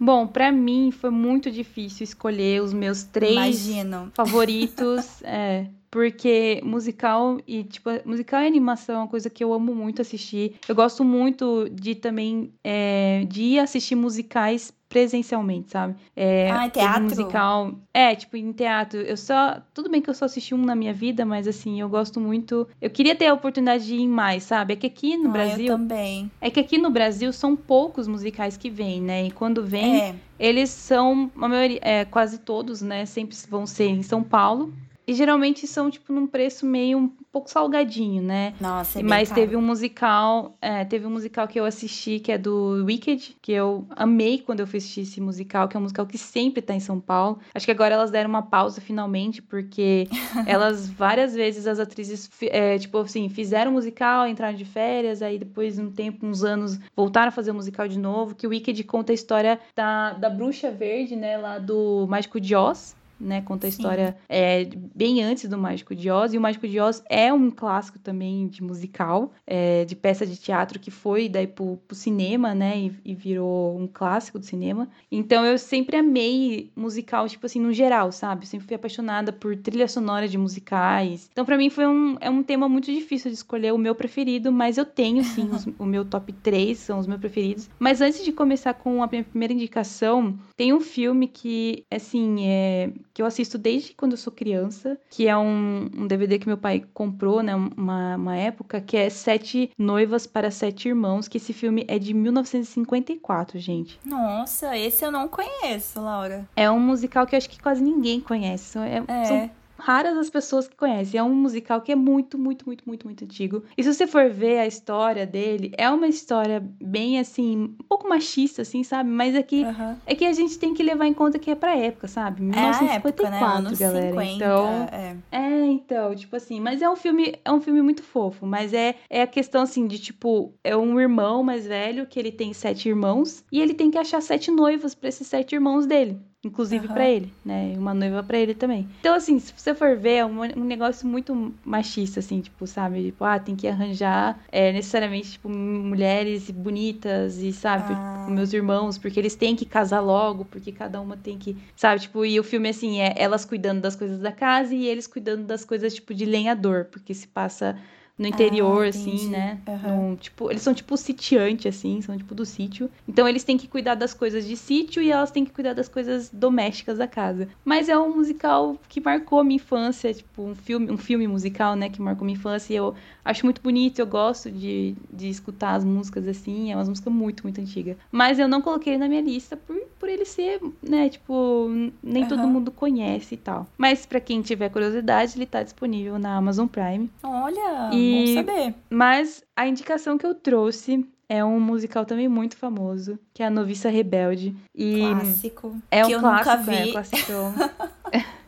[0.00, 4.10] Bom, para mim foi muito difícil escolher os meus três Imagino.
[4.14, 5.20] favoritos.
[5.22, 10.02] é, porque musical e, tipo, musical e animação é uma coisa que eu amo muito
[10.02, 10.56] assistir.
[10.68, 15.94] Eu gosto muito de também é, de ir assistir musicais presencialmente, sabe?
[16.16, 17.02] É, ah, teatro?
[17.02, 17.74] musical.
[17.92, 18.98] É, tipo, em teatro.
[19.00, 19.60] Eu só.
[19.74, 22.66] Tudo bem que eu só assisti um na minha vida, mas assim, eu gosto muito.
[22.80, 24.72] Eu queria ter a oportunidade de ir em mais, sabe?
[24.72, 25.66] É que aqui no ah, Brasil.
[25.66, 26.30] Eu também.
[26.40, 29.26] É que aqui no Brasil são poucos musicais que vêm, né?
[29.26, 30.14] E quando vem, é.
[30.38, 31.30] eles são.
[31.36, 33.04] A maioria, é, quase todos, né?
[33.04, 34.72] Sempre vão ser em São Paulo.
[35.08, 38.52] E geralmente são, tipo, num preço meio um pouco salgadinho, né?
[38.60, 39.40] Nossa, é Mas caro.
[39.40, 43.50] teve um musical, é, teve um musical que eu assisti, que é do Wicked, que
[43.50, 46.74] eu amei quando eu fui assistir esse musical, que é um musical que sempre tá
[46.74, 47.38] em São Paulo.
[47.54, 50.06] Acho que agora elas deram uma pausa finalmente, porque
[50.46, 55.76] elas, várias vezes, as atrizes, é, tipo assim, fizeram musical, entraram de férias, aí depois
[55.76, 58.84] de um tempo, uns anos, voltaram a fazer o musical de novo, que o Wicked
[58.84, 63.42] conta a história da, da bruxa verde, né, lá do Mágico de Oz, né?
[63.42, 66.32] Conta a história é, bem antes do Mágico de Oz.
[66.32, 70.36] E o Mágico de Oz é um clássico também de musical, é, de peça de
[70.36, 72.78] teatro que foi daí pro, pro cinema, né?
[72.78, 74.88] E, e, virou um clássico do cinema.
[75.10, 78.44] Então eu sempre amei musical, tipo assim, no geral, sabe?
[78.44, 81.28] Eu sempre fui apaixonada por trilha sonora de musicais.
[81.32, 84.52] Então para mim foi um, é um tema muito difícil de escolher o meu preferido,
[84.52, 87.68] mas eu tenho sim os, o meu top 3, são os meus preferidos.
[87.78, 92.90] Mas antes de começar com a minha primeira indicação, tem um filme que, assim, é
[93.18, 96.56] que eu assisto desde quando eu sou criança, que é um, um DVD que meu
[96.56, 101.52] pai comprou, né, uma, uma época, que é Sete Noivas para Sete Irmãos, que esse
[101.52, 103.98] filme é de 1954, gente.
[104.04, 106.48] Nossa, esse eu não conheço, Laura.
[106.54, 108.78] É um musical que eu acho que quase ninguém conhece.
[108.78, 109.24] É, é.
[109.24, 111.18] São raras as pessoas que conhecem.
[111.18, 113.62] É um musical que é muito, muito, muito, muito, muito antigo.
[113.76, 118.08] E se você for ver a história dele, é uma história bem assim, um pouco
[118.08, 119.08] machista, assim, sabe?
[119.08, 119.96] Mas é que, uhum.
[120.06, 122.42] é que a gente tem que levar em conta que é pra época, sabe?
[122.42, 123.76] 1954, é época, né?
[123.78, 124.10] galera.
[124.10, 124.88] 50, então.
[124.92, 125.16] É.
[125.32, 125.66] é.
[125.66, 128.46] então, tipo assim, mas é um filme, é um filme muito fofo.
[128.46, 132.32] Mas é, é a questão assim de tipo, é um irmão mais velho que ele
[132.32, 136.18] tem sete irmãos e ele tem que achar sete noivas para esses sete irmãos dele
[136.48, 136.92] inclusive uhum.
[136.92, 137.74] para ele, né?
[137.76, 138.88] Uma noiva para ele também.
[139.00, 143.04] Então, assim, se você for ver, é um, um, negócio muito machista, assim, tipo, sabe?
[143.04, 147.92] Tipo, ah, tem que arranjar é, necessariamente, tipo, mulheres bonitas e, sabe?
[147.92, 148.20] Ah.
[148.20, 152.00] Tipo, meus irmãos, porque eles têm que casar logo, porque cada uma tem que, sabe?
[152.00, 155.44] Tipo, e o filme, assim, é elas cuidando das coisas da casa e eles cuidando
[155.44, 157.76] das coisas, tipo, de lenhador, porque se passa
[158.18, 159.58] no interior, ah, assim, né?
[159.66, 160.16] Uhum.
[160.16, 162.90] tipo, eles são tipo sitiante, assim, são tipo do sítio.
[163.06, 165.88] Então eles têm que cuidar das coisas de sítio e elas têm que cuidar das
[165.88, 167.48] coisas domésticas da casa.
[167.64, 171.88] Mas é um musical que marcou minha infância, tipo, um filme, um filme musical, né,
[171.88, 172.72] que marcou minha infância.
[172.72, 176.72] E eu acho muito bonito, eu gosto de, de escutar as músicas assim.
[176.72, 177.96] É uma música muito, muito antiga.
[178.10, 181.68] Mas eu não coloquei ele na minha lista por, por ele ser, né, tipo,
[182.02, 182.28] nem uhum.
[182.28, 183.66] todo mundo conhece e tal.
[183.78, 187.08] Mas para quem tiver curiosidade, ele tá disponível na Amazon Prime.
[187.22, 187.90] Olha!
[187.92, 188.74] E Bom saber.
[188.90, 193.50] Mas a indicação que eu trouxe é um musical também muito famoso, que é A
[193.50, 194.56] Noviça Rebelde.
[194.74, 195.76] E clássico.
[195.90, 197.32] É um clássico, é, clássico.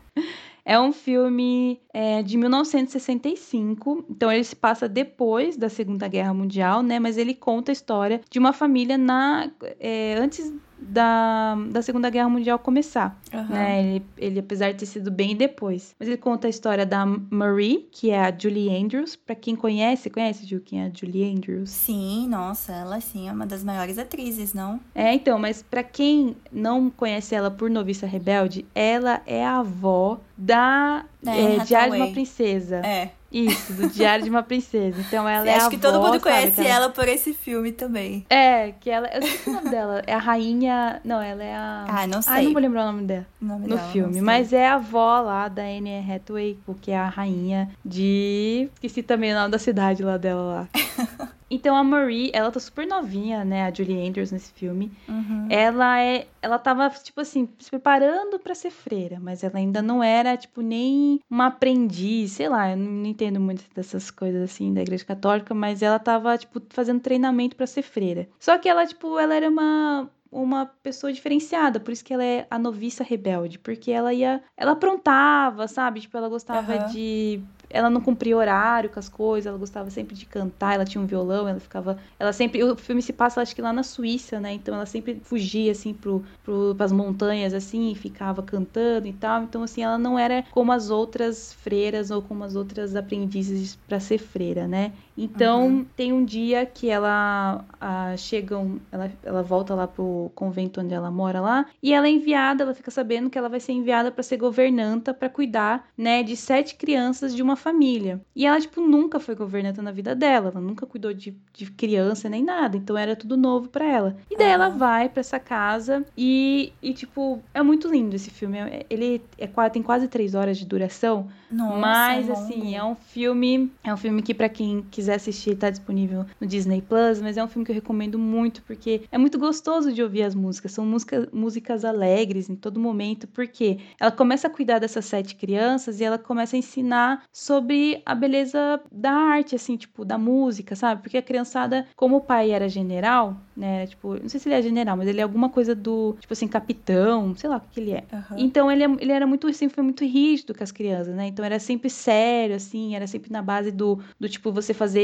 [0.64, 6.80] É um filme é, de 1965, então ele se passa depois da Segunda Guerra Mundial,
[6.80, 7.00] né?
[7.00, 12.28] Mas ele conta a história de uma família na é, antes da, da Segunda Guerra
[12.28, 13.48] Mundial começar, uhum.
[13.48, 13.80] né?
[13.82, 15.94] Ele, ele, apesar de ter sido bem depois.
[15.98, 19.16] Mas ele conta a história da Marie, que é a Julie Andrews.
[19.16, 21.70] Pra quem conhece, conhece, Ju, quem é a Julie Andrews?
[21.70, 24.80] Sim, nossa, ela sim é uma das maiores atrizes, não?
[24.94, 30.20] É, então, mas para quem não conhece ela por Noviça Rebelde, ela é a avó
[30.36, 32.76] da é, é, Diário de uma Princesa.
[32.76, 33.12] É.
[33.30, 35.00] Isso, do Diário de uma Princesa.
[35.00, 37.70] Então ela é Acho a que avó, todo mundo conhece sabe, ela por esse filme
[37.70, 38.26] também.
[38.28, 39.08] É, que ela.
[39.08, 40.02] Eu sei o nome dela.
[40.06, 41.00] É a rainha.
[41.04, 41.86] Não, ela é a.
[41.88, 42.32] Ah, não sei.
[42.34, 43.26] Ah, não vou lembrar o nome dela.
[43.40, 44.20] O nome no dela, filme.
[44.20, 48.68] Mas é a avó lá da Anne Hathaway, porque é a rainha de.
[48.74, 51.30] Esqueci também o nome da cidade lá dela lá.
[51.50, 53.64] Então a Marie, ela tá super novinha, né?
[53.66, 54.90] A Julie Andrews nesse filme.
[55.08, 55.48] Uhum.
[55.50, 56.28] Ela é.
[56.40, 60.62] Ela tava, tipo assim, se preparando para ser freira, mas ela ainda não era, tipo,
[60.62, 65.52] nem uma aprendiz, sei lá, eu não entendo muito dessas coisas assim da igreja católica,
[65.52, 68.28] mas ela tava, tipo, fazendo treinamento para ser freira.
[68.38, 72.46] Só que ela, tipo, ela era uma uma pessoa diferenciada, por isso que ela é
[72.48, 76.00] a noviça rebelde, porque ela ia, ela aprontava, sabe?
[76.00, 76.86] Tipo, ela gostava uhum.
[76.86, 81.00] de ela não cumpria horário com as coisas, ela gostava sempre de cantar, ela tinha
[81.00, 81.98] um violão, ela ficava.
[82.18, 82.62] Ela sempre.
[82.64, 84.52] O filme se passa, acho que lá na Suíça, né?
[84.52, 89.44] Então ela sempre fugia, assim, pro, pro, pras montanhas, assim, e ficava cantando e tal.
[89.44, 94.00] Então, assim, ela não era como as outras freiras ou como as outras aprendizes para
[94.00, 94.92] ser freira, né?
[95.22, 95.86] Então, uhum.
[95.94, 98.56] tem um dia que ela a, chega,
[98.90, 102.72] ela, ela volta lá pro convento onde ela mora lá, e ela é enviada, ela
[102.72, 106.74] fica sabendo que ela vai ser enviada para ser governanta, para cuidar, né, de sete
[106.74, 108.18] crianças de uma família.
[108.34, 112.26] E ela, tipo, nunca foi governanta na vida dela, ela nunca cuidou de, de criança
[112.26, 114.16] nem nada, então era tudo novo para ela.
[114.30, 118.56] E daí ela vai para essa casa e, e, tipo, é muito lindo esse filme.
[118.58, 122.94] É, ele é, tem quase três horas de duração, Nossa, mas, é assim, é um
[122.94, 127.36] filme, é um filme que para quem quiser assistir tá disponível no Disney Plus, mas
[127.36, 130.72] é um filme que eu recomendo muito porque é muito gostoso de ouvir as músicas,
[130.72, 136.00] são música, músicas alegres em todo momento, porque ela começa a cuidar dessas sete crianças
[136.00, 141.02] e ela começa a ensinar sobre a beleza da arte, assim, tipo, da música, sabe?
[141.02, 143.86] Porque a criançada, como o pai era general, né?
[143.86, 146.48] Tipo, não sei se ele é general, mas ele é alguma coisa do, tipo assim,
[146.48, 148.04] capitão, sei lá o que ele é.
[148.12, 148.38] Uhum.
[148.38, 151.26] Então ele, é, ele era muito, sempre foi muito rígido com as crianças, né?
[151.26, 154.99] Então era sempre sério, assim, era sempre na base do, do tipo, você fazer,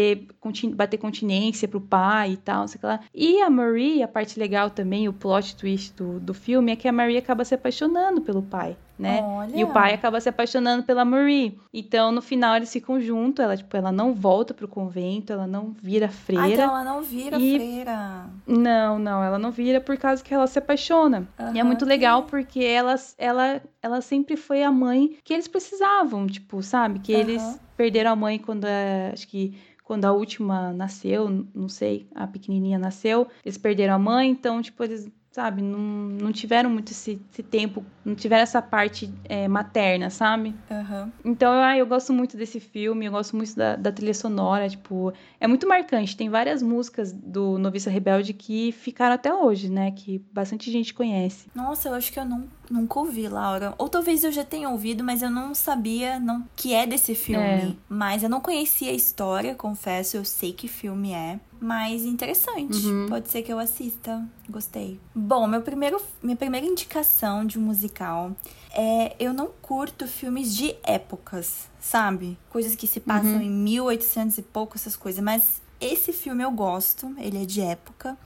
[0.74, 3.00] bater continência pro pai e tal, sei lá.
[3.14, 6.88] E a Marie, a parte legal também, o plot twist do, do filme, é que
[6.88, 9.20] a Marie acaba se apaixonando pelo pai né?
[9.22, 9.56] Olha.
[9.56, 11.58] E o pai acaba se apaixonando pela Marie.
[11.72, 13.44] Então, no final, eles ficam juntos.
[13.44, 16.44] Ela, tipo, ela não volta pro convento, ela não vira freira.
[16.44, 17.56] Ah, então ela não vira e...
[17.56, 18.26] freira.
[18.46, 21.28] Não, não, ela não vira por causa que ela se apaixona.
[21.38, 25.48] Uhum, e é muito legal porque ela, ela, ela sempre foi a mãe que eles
[25.48, 27.00] precisavam, tipo, sabe?
[27.00, 27.20] Que uhum.
[27.20, 28.66] eles perderam a mãe quando,
[29.12, 34.28] acho que quando a última nasceu, não sei, a pequenininha nasceu, eles perderam a mãe,
[34.28, 39.12] então, tipo, eles sabe, não, não tiveram muito esse, esse tempo, não tiveram essa parte
[39.24, 40.54] é, materna, sabe?
[40.70, 41.12] Uhum.
[41.22, 44.66] Então, eu, ah, eu gosto muito desse filme, eu gosto muito da, da trilha sonora,
[44.66, 46.16] tipo, é muito marcante.
[46.16, 49.90] Tem várias músicas do Noviça Rebelde que ficaram até hoje, né?
[49.90, 51.48] Que bastante gente conhece.
[51.54, 53.74] Nossa, eu acho que eu não, nunca ouvi, Laura.
[53.78, 57.44] Ou talvez eu já tenha ouvido, mas eu não sabia não, que é desse filme.
[57.44, 57.72] É.
[57.88, 61.38] Mas eu não conhecia a história, confesso, eu sei que filme é.
[61.60, 62.86] Mas interessante.
[62.86, 63.06] Uhum.
[63.08, 64.22] Pode ser que eu assista.
[64.48, 65.00] Gostei.
[65.14, 68.32] Bom, meu primeiro, minha primeira indicação de um musical
[68.72, 72.38] é eu não curto filmes de épocas, sabe?
[72.50, 73.42] Coisas que se passam uhum.
[73.42, 75.22] em 1800 e pouco, essas coisas.
[75.24, 78.16] Mas esse filme eu gosto, ele é de época.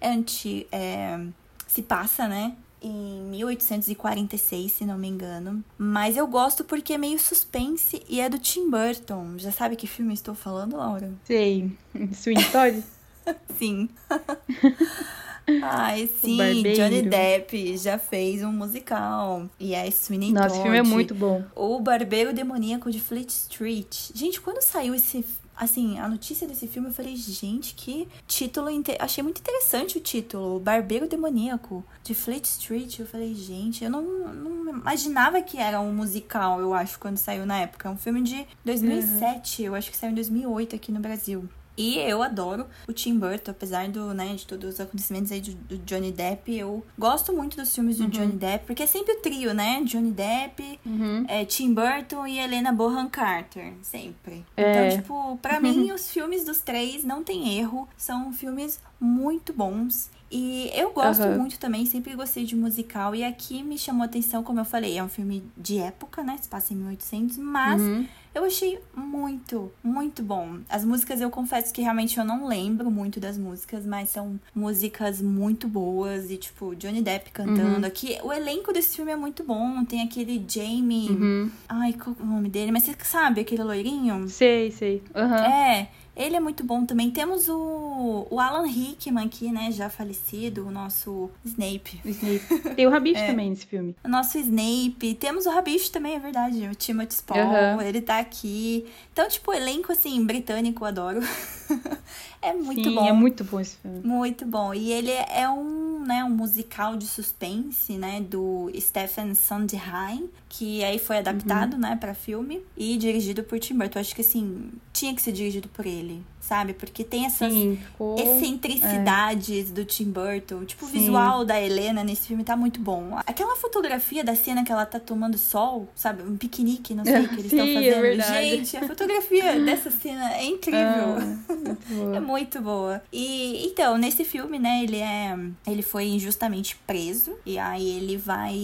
[0.00, 1.20] É anti, é,
[1.66, 2.56] se passa, né?
[2.82, 5.62] Em 1846, se não me engano.
[5.76, 9.34] Mas eu gosto porque é meio suspense e é do Tim Burton.
[9.38, 11.12] Já sabe que filme estou falando, Laura?
[11.24, 11.70] Sei.
[12.12, 12.82] Sweeney Todd?
[13.56, 13.88] sim.
[15.62, 19.48] Ai, sim, Johnny Depp já fez um musical.
[19.58, 20.58] E é Sweeney Nossa, Todd.
[20.58, 21.44] Nossa, filme é muito bom.
[21.56, 24.10] O Barbeiro Demoníaco de Fleet Street.
[24.14, 25.24] Gente, quando saiu esse
[25.60, 28.68] assim, a notícia desse filme, eu falei, gente, que título.
[28.98, 30.58] Achei muito interessante o título.
[30.58, 32.98] Barbeiro Demoníaco, de Fleet Street.
[32.98, 37.44] Eu falei, gente, eu não, não imaginava que era um musical, eu acho, quando saiu
[37.44, 37.88] na época.
[37.88, 39.66] É um filme de 2007, uhum.
[39.66, 41.46] eu acho que saiu em 2008 aqui no Brasil.
[41.80, 45.54] E eu adoro o Tim Burton, apesar do, né, de todos os acontecimentos aí do,
[45.54, 46.54] do Johnny Depp.
[46.54, 48.10] Eu gosto muito dos filmes do uhum.
[48.10, 49.80] Johnny Depp, porque é sempre o trio, né?
[49.84, 51.24] Johnny Depp, uhum.
[51.26, 53.72] é, Tim Burton e Helena Bonham Carter.
[53.80, 54.44] Sempre.
[54.58, 54.88] É.
[54.88, 57.88] Então, tipo, pra mim, os filmes dos três não tem erro.
[57.96, 60.10] São filmes muito bons.
[60.30, 61.38] E eu gosto uhum.
[61.38, 63.14] muito também, sempre gostei de musical.
[63.14, 66.38] E aqui me chamou a atenção, como eu falei, é um filme de época, né?
[66.40, 68.06] Se passa em 1800, mas uhum.
[68.32, 70.58] eu achei muito, muito bom.
[70.68, 75.20] As músicas eu confesso que realmente eu não lembro muito das músicas, mas são músicas
[75.20, 76.30] muito boas.
[76.30, 77.80] E, tipo, Johnny Depp cantando.
[77.80, 77.84] Uhum.
[77.84, 79.84] Aqui, o elenco desse filme é muito bom.
[79.84, 81.10] Tem aquele Jamie.
[81.10, 81.50] Uhum.
[81.68, 82.70] Ai, qual é o nome dele?
[82.70, 84.28] Mas você sabe, aquele loirinho?
[84.28, 85.02] Sei, sei.
[85.12, 85.88] É.
[86.16, 87.10] Ele é muito bom também.
[87.10, 87.56] Temos o,
[88.00, 89.70] o Alan Rickman aqui, né?
[89.70, 92.00] Já falecido, o nosso Snape.
[92.04, 92.74] O Snape.
[92.74, 93.26] Tem o Rabicho é.
[93.26, 93.94] também nesse filme.
[94.04, 95.14] O nosso Snape.
[95.14, 96.68] Temos o Rabicho também, é verdade.
[96.68, 97.82] O Timothy Spall, uhum.
[97.82, 98.86] ele tá aqui.
[99.12, 101.20] Então, tipo, elenco, assim, britânico, adoro.
[102.40, 103.06] é muito Sim, bom.
[103.06, 104.00] é muito bom esse filme.
[104.02, 104.72] Muito bom.
[104.72, 108.20] E ele é um, né, um musical de suspense, né?
[108.20, 111.80] Do Stephen Sondheim, que aí foi adaptado, uhum.
[111.80, 112.62] né, pra filme.
[112.76, 113.98] E dirigido por Tim Burton.
[113.98, 116.72] Acho que, assim, tinha que ser dirigido por ele sabe?
[116.72, 117.78] Porque tem essas Sim,
[118.18, 119.72] excentricidades é.
[119.72, 120.64] do Tim Burton.
[120.64, 120.90] Tipo, Sim.
[120.90, 123.18] o visual da Helena nesse filme tá muito bom.
[123.26, 126.22] Aquela fotografia da cena que ela tá tomando sol, sabe?
[126.22, 128.20] Um piquenique, não sei o que eles estão é fazendo.
[128.20, 130.80] É Gente, a fotografia dessa cena é incrível.
[130.80, 133.02] Ah, é muito boa.
[133.12, 135.38] E então, nesse filme, né, ele é.
[135.66, 137.36] Ele foi injustamente preso.
[137.44, 138.54] E aí ele vai.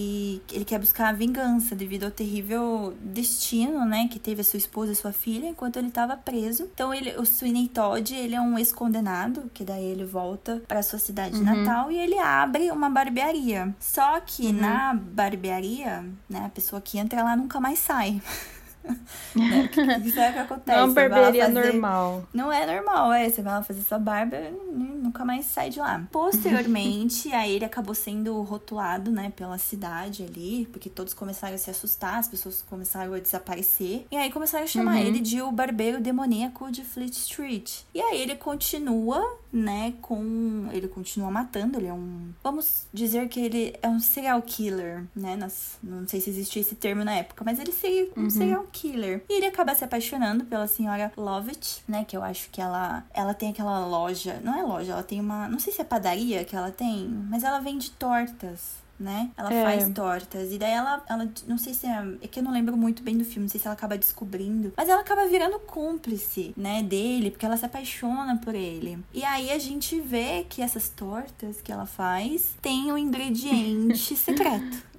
[0.52, 4.08] Ele quer buscar a vingança devido ao terrível destino, né?
[4.10, 6.68] Que teve a sua esposa e sua filha enquanto ele tava preso.
[6.72, 10.98] Então ele, o Sweeney Todd, ele é um ex-condenado, que daí ele volta para sua
[10.98, 11.44] cidade uhum.
[11.44, 13.74] natal e ele abre uma barbearia.
[13.78, 14.60] Só que uhum.
[14.60, 18.20] na barbearia, né, a pessoa que entra lá nunca mais sai.
[18.86, 20.00] né?
[20.04, 20.78] Isso é o que acontece.
[20.78, 21.72] Não é barbearia fazer...
[21.72, 22.28] normal.
[22.32, 23.28] Não é normal, é.
[23.28, 26.06] Você vai lá fazer sua barba e nunca mais sai de lá.
[26.10, 31.70] Posteriormente, aí ele acabou sendo rotulado, né, pela cidade ali, porque todos começaram a se
[31.70, 34.06] assustar, as pessoas começaram a desaparecer.
[34.10, 35.02] E aí começaram a chamar uhum.
[35.02, 37.80] ele de o barbeiro demoníaco de Fleet Street.
[37.94, 40.68] E aí ele continua, né, com.
[40.72, 42.30] Ele continua matando, ele é um.
[42.42, 45.36] Vamos dizer que ele é um serial killer, né?
[45.36, 45.78] Nas...
[45.82, 48.30] Não sei se existia esse termo na época, mas ele seria um uhum.
[48.30, 49.24] serial killer.
[49.28, 52.04] E ele acaba se apaixonando pela senhora Lovett, né?
[52.04, 54.40] Que eu acho que ela, ela tem aquela loja.
[54.42, 55.48] Não é loja, ela tem uma.
[55.48, 59.30] Não sei se é padaria que ela tem, mas ela vende tortas né?
[59.36, 59.62] Ela é.
[59.62, 60.52] faz tortas.
[60.52, 61.28] E daí ela, ela.
[61.46, 62.16] Não sei se é.
[62.22, 64.72] É que eu não lembro muito bem do filme, não sei se ela acaba descobrindo.
[64.76, 66.82] Mas ela acaba virando cúmplice, né?
[66.82, 68.98] Dele, porque ela se apaixona por ele.
[69.12, 74.95] E aí a gente vê que essas tortas que ela faz tem um ingrediente secreto.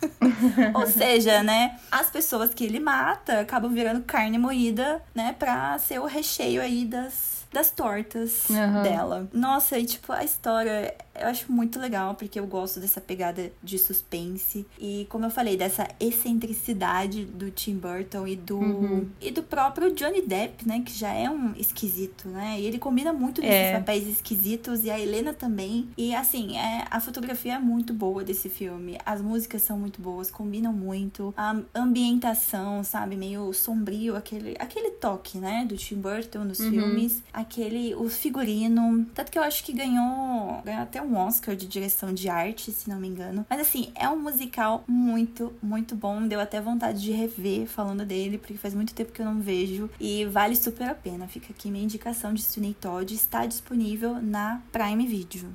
[0.74, 5.98] Ou seja, né, as pessoas que ele mata acabam virando carne moída, né, pra ser
[6.00, 8.82] o recheio aí das, das tortas uhum.
[8.82, 9.28] dela.
[9.32, 13.78] Nossa, e tipo, a história eu acho muito legal, porque eu gosto dessa pegada de
[13.78, 14.66] suspense.
[14.78, 19.08] E como eu falei, dessa excentricidade do Tim Burton e do, uhum.
[19.20, 20.82] e do próprio Johnny Depp, né?
[20.84, 22.60] Que já é um esquisito, né?
[22.60, 23.78] E ele combina muito desses é.
[23.78, 24.84] papéis esquisitos.
[24.84, 25.88] E a Helena também.
[25.96, 28.98] E assim, é, a fotografia é muito boa desse filme.
[29.04, 31.34] As músicas são muito boas, combinam muito.
[31.36, 33.16] A ambientação, sabe?
[33.16, 35.64] Meio sombrio, aquele, aquele toque, né?
[35.68, 36.70] Do Tim Burton nos uhum.
[36.70, 37.22] filmes.
[37.32, 39.06] aquele, o figurino.
[39.14, 42.88] Tanto que eu acho que ganhou, ganhou até um Oscar de direção de arte, se
[42.88, 43.46] não me engano.
[43.48, 46.26] Mas assim, é um musical muito, muito bom.
[46.26, 49.90] Deu até vontade de rever falando dele, porque faz muito tempo que eu não vejo.
[50.00, 51.26] E vale super a pena.
[51.28, 53.14] Fica aqui minha indicação de Sweeney Todd.
[53.14, 55.48] Está disponível na Prime Video.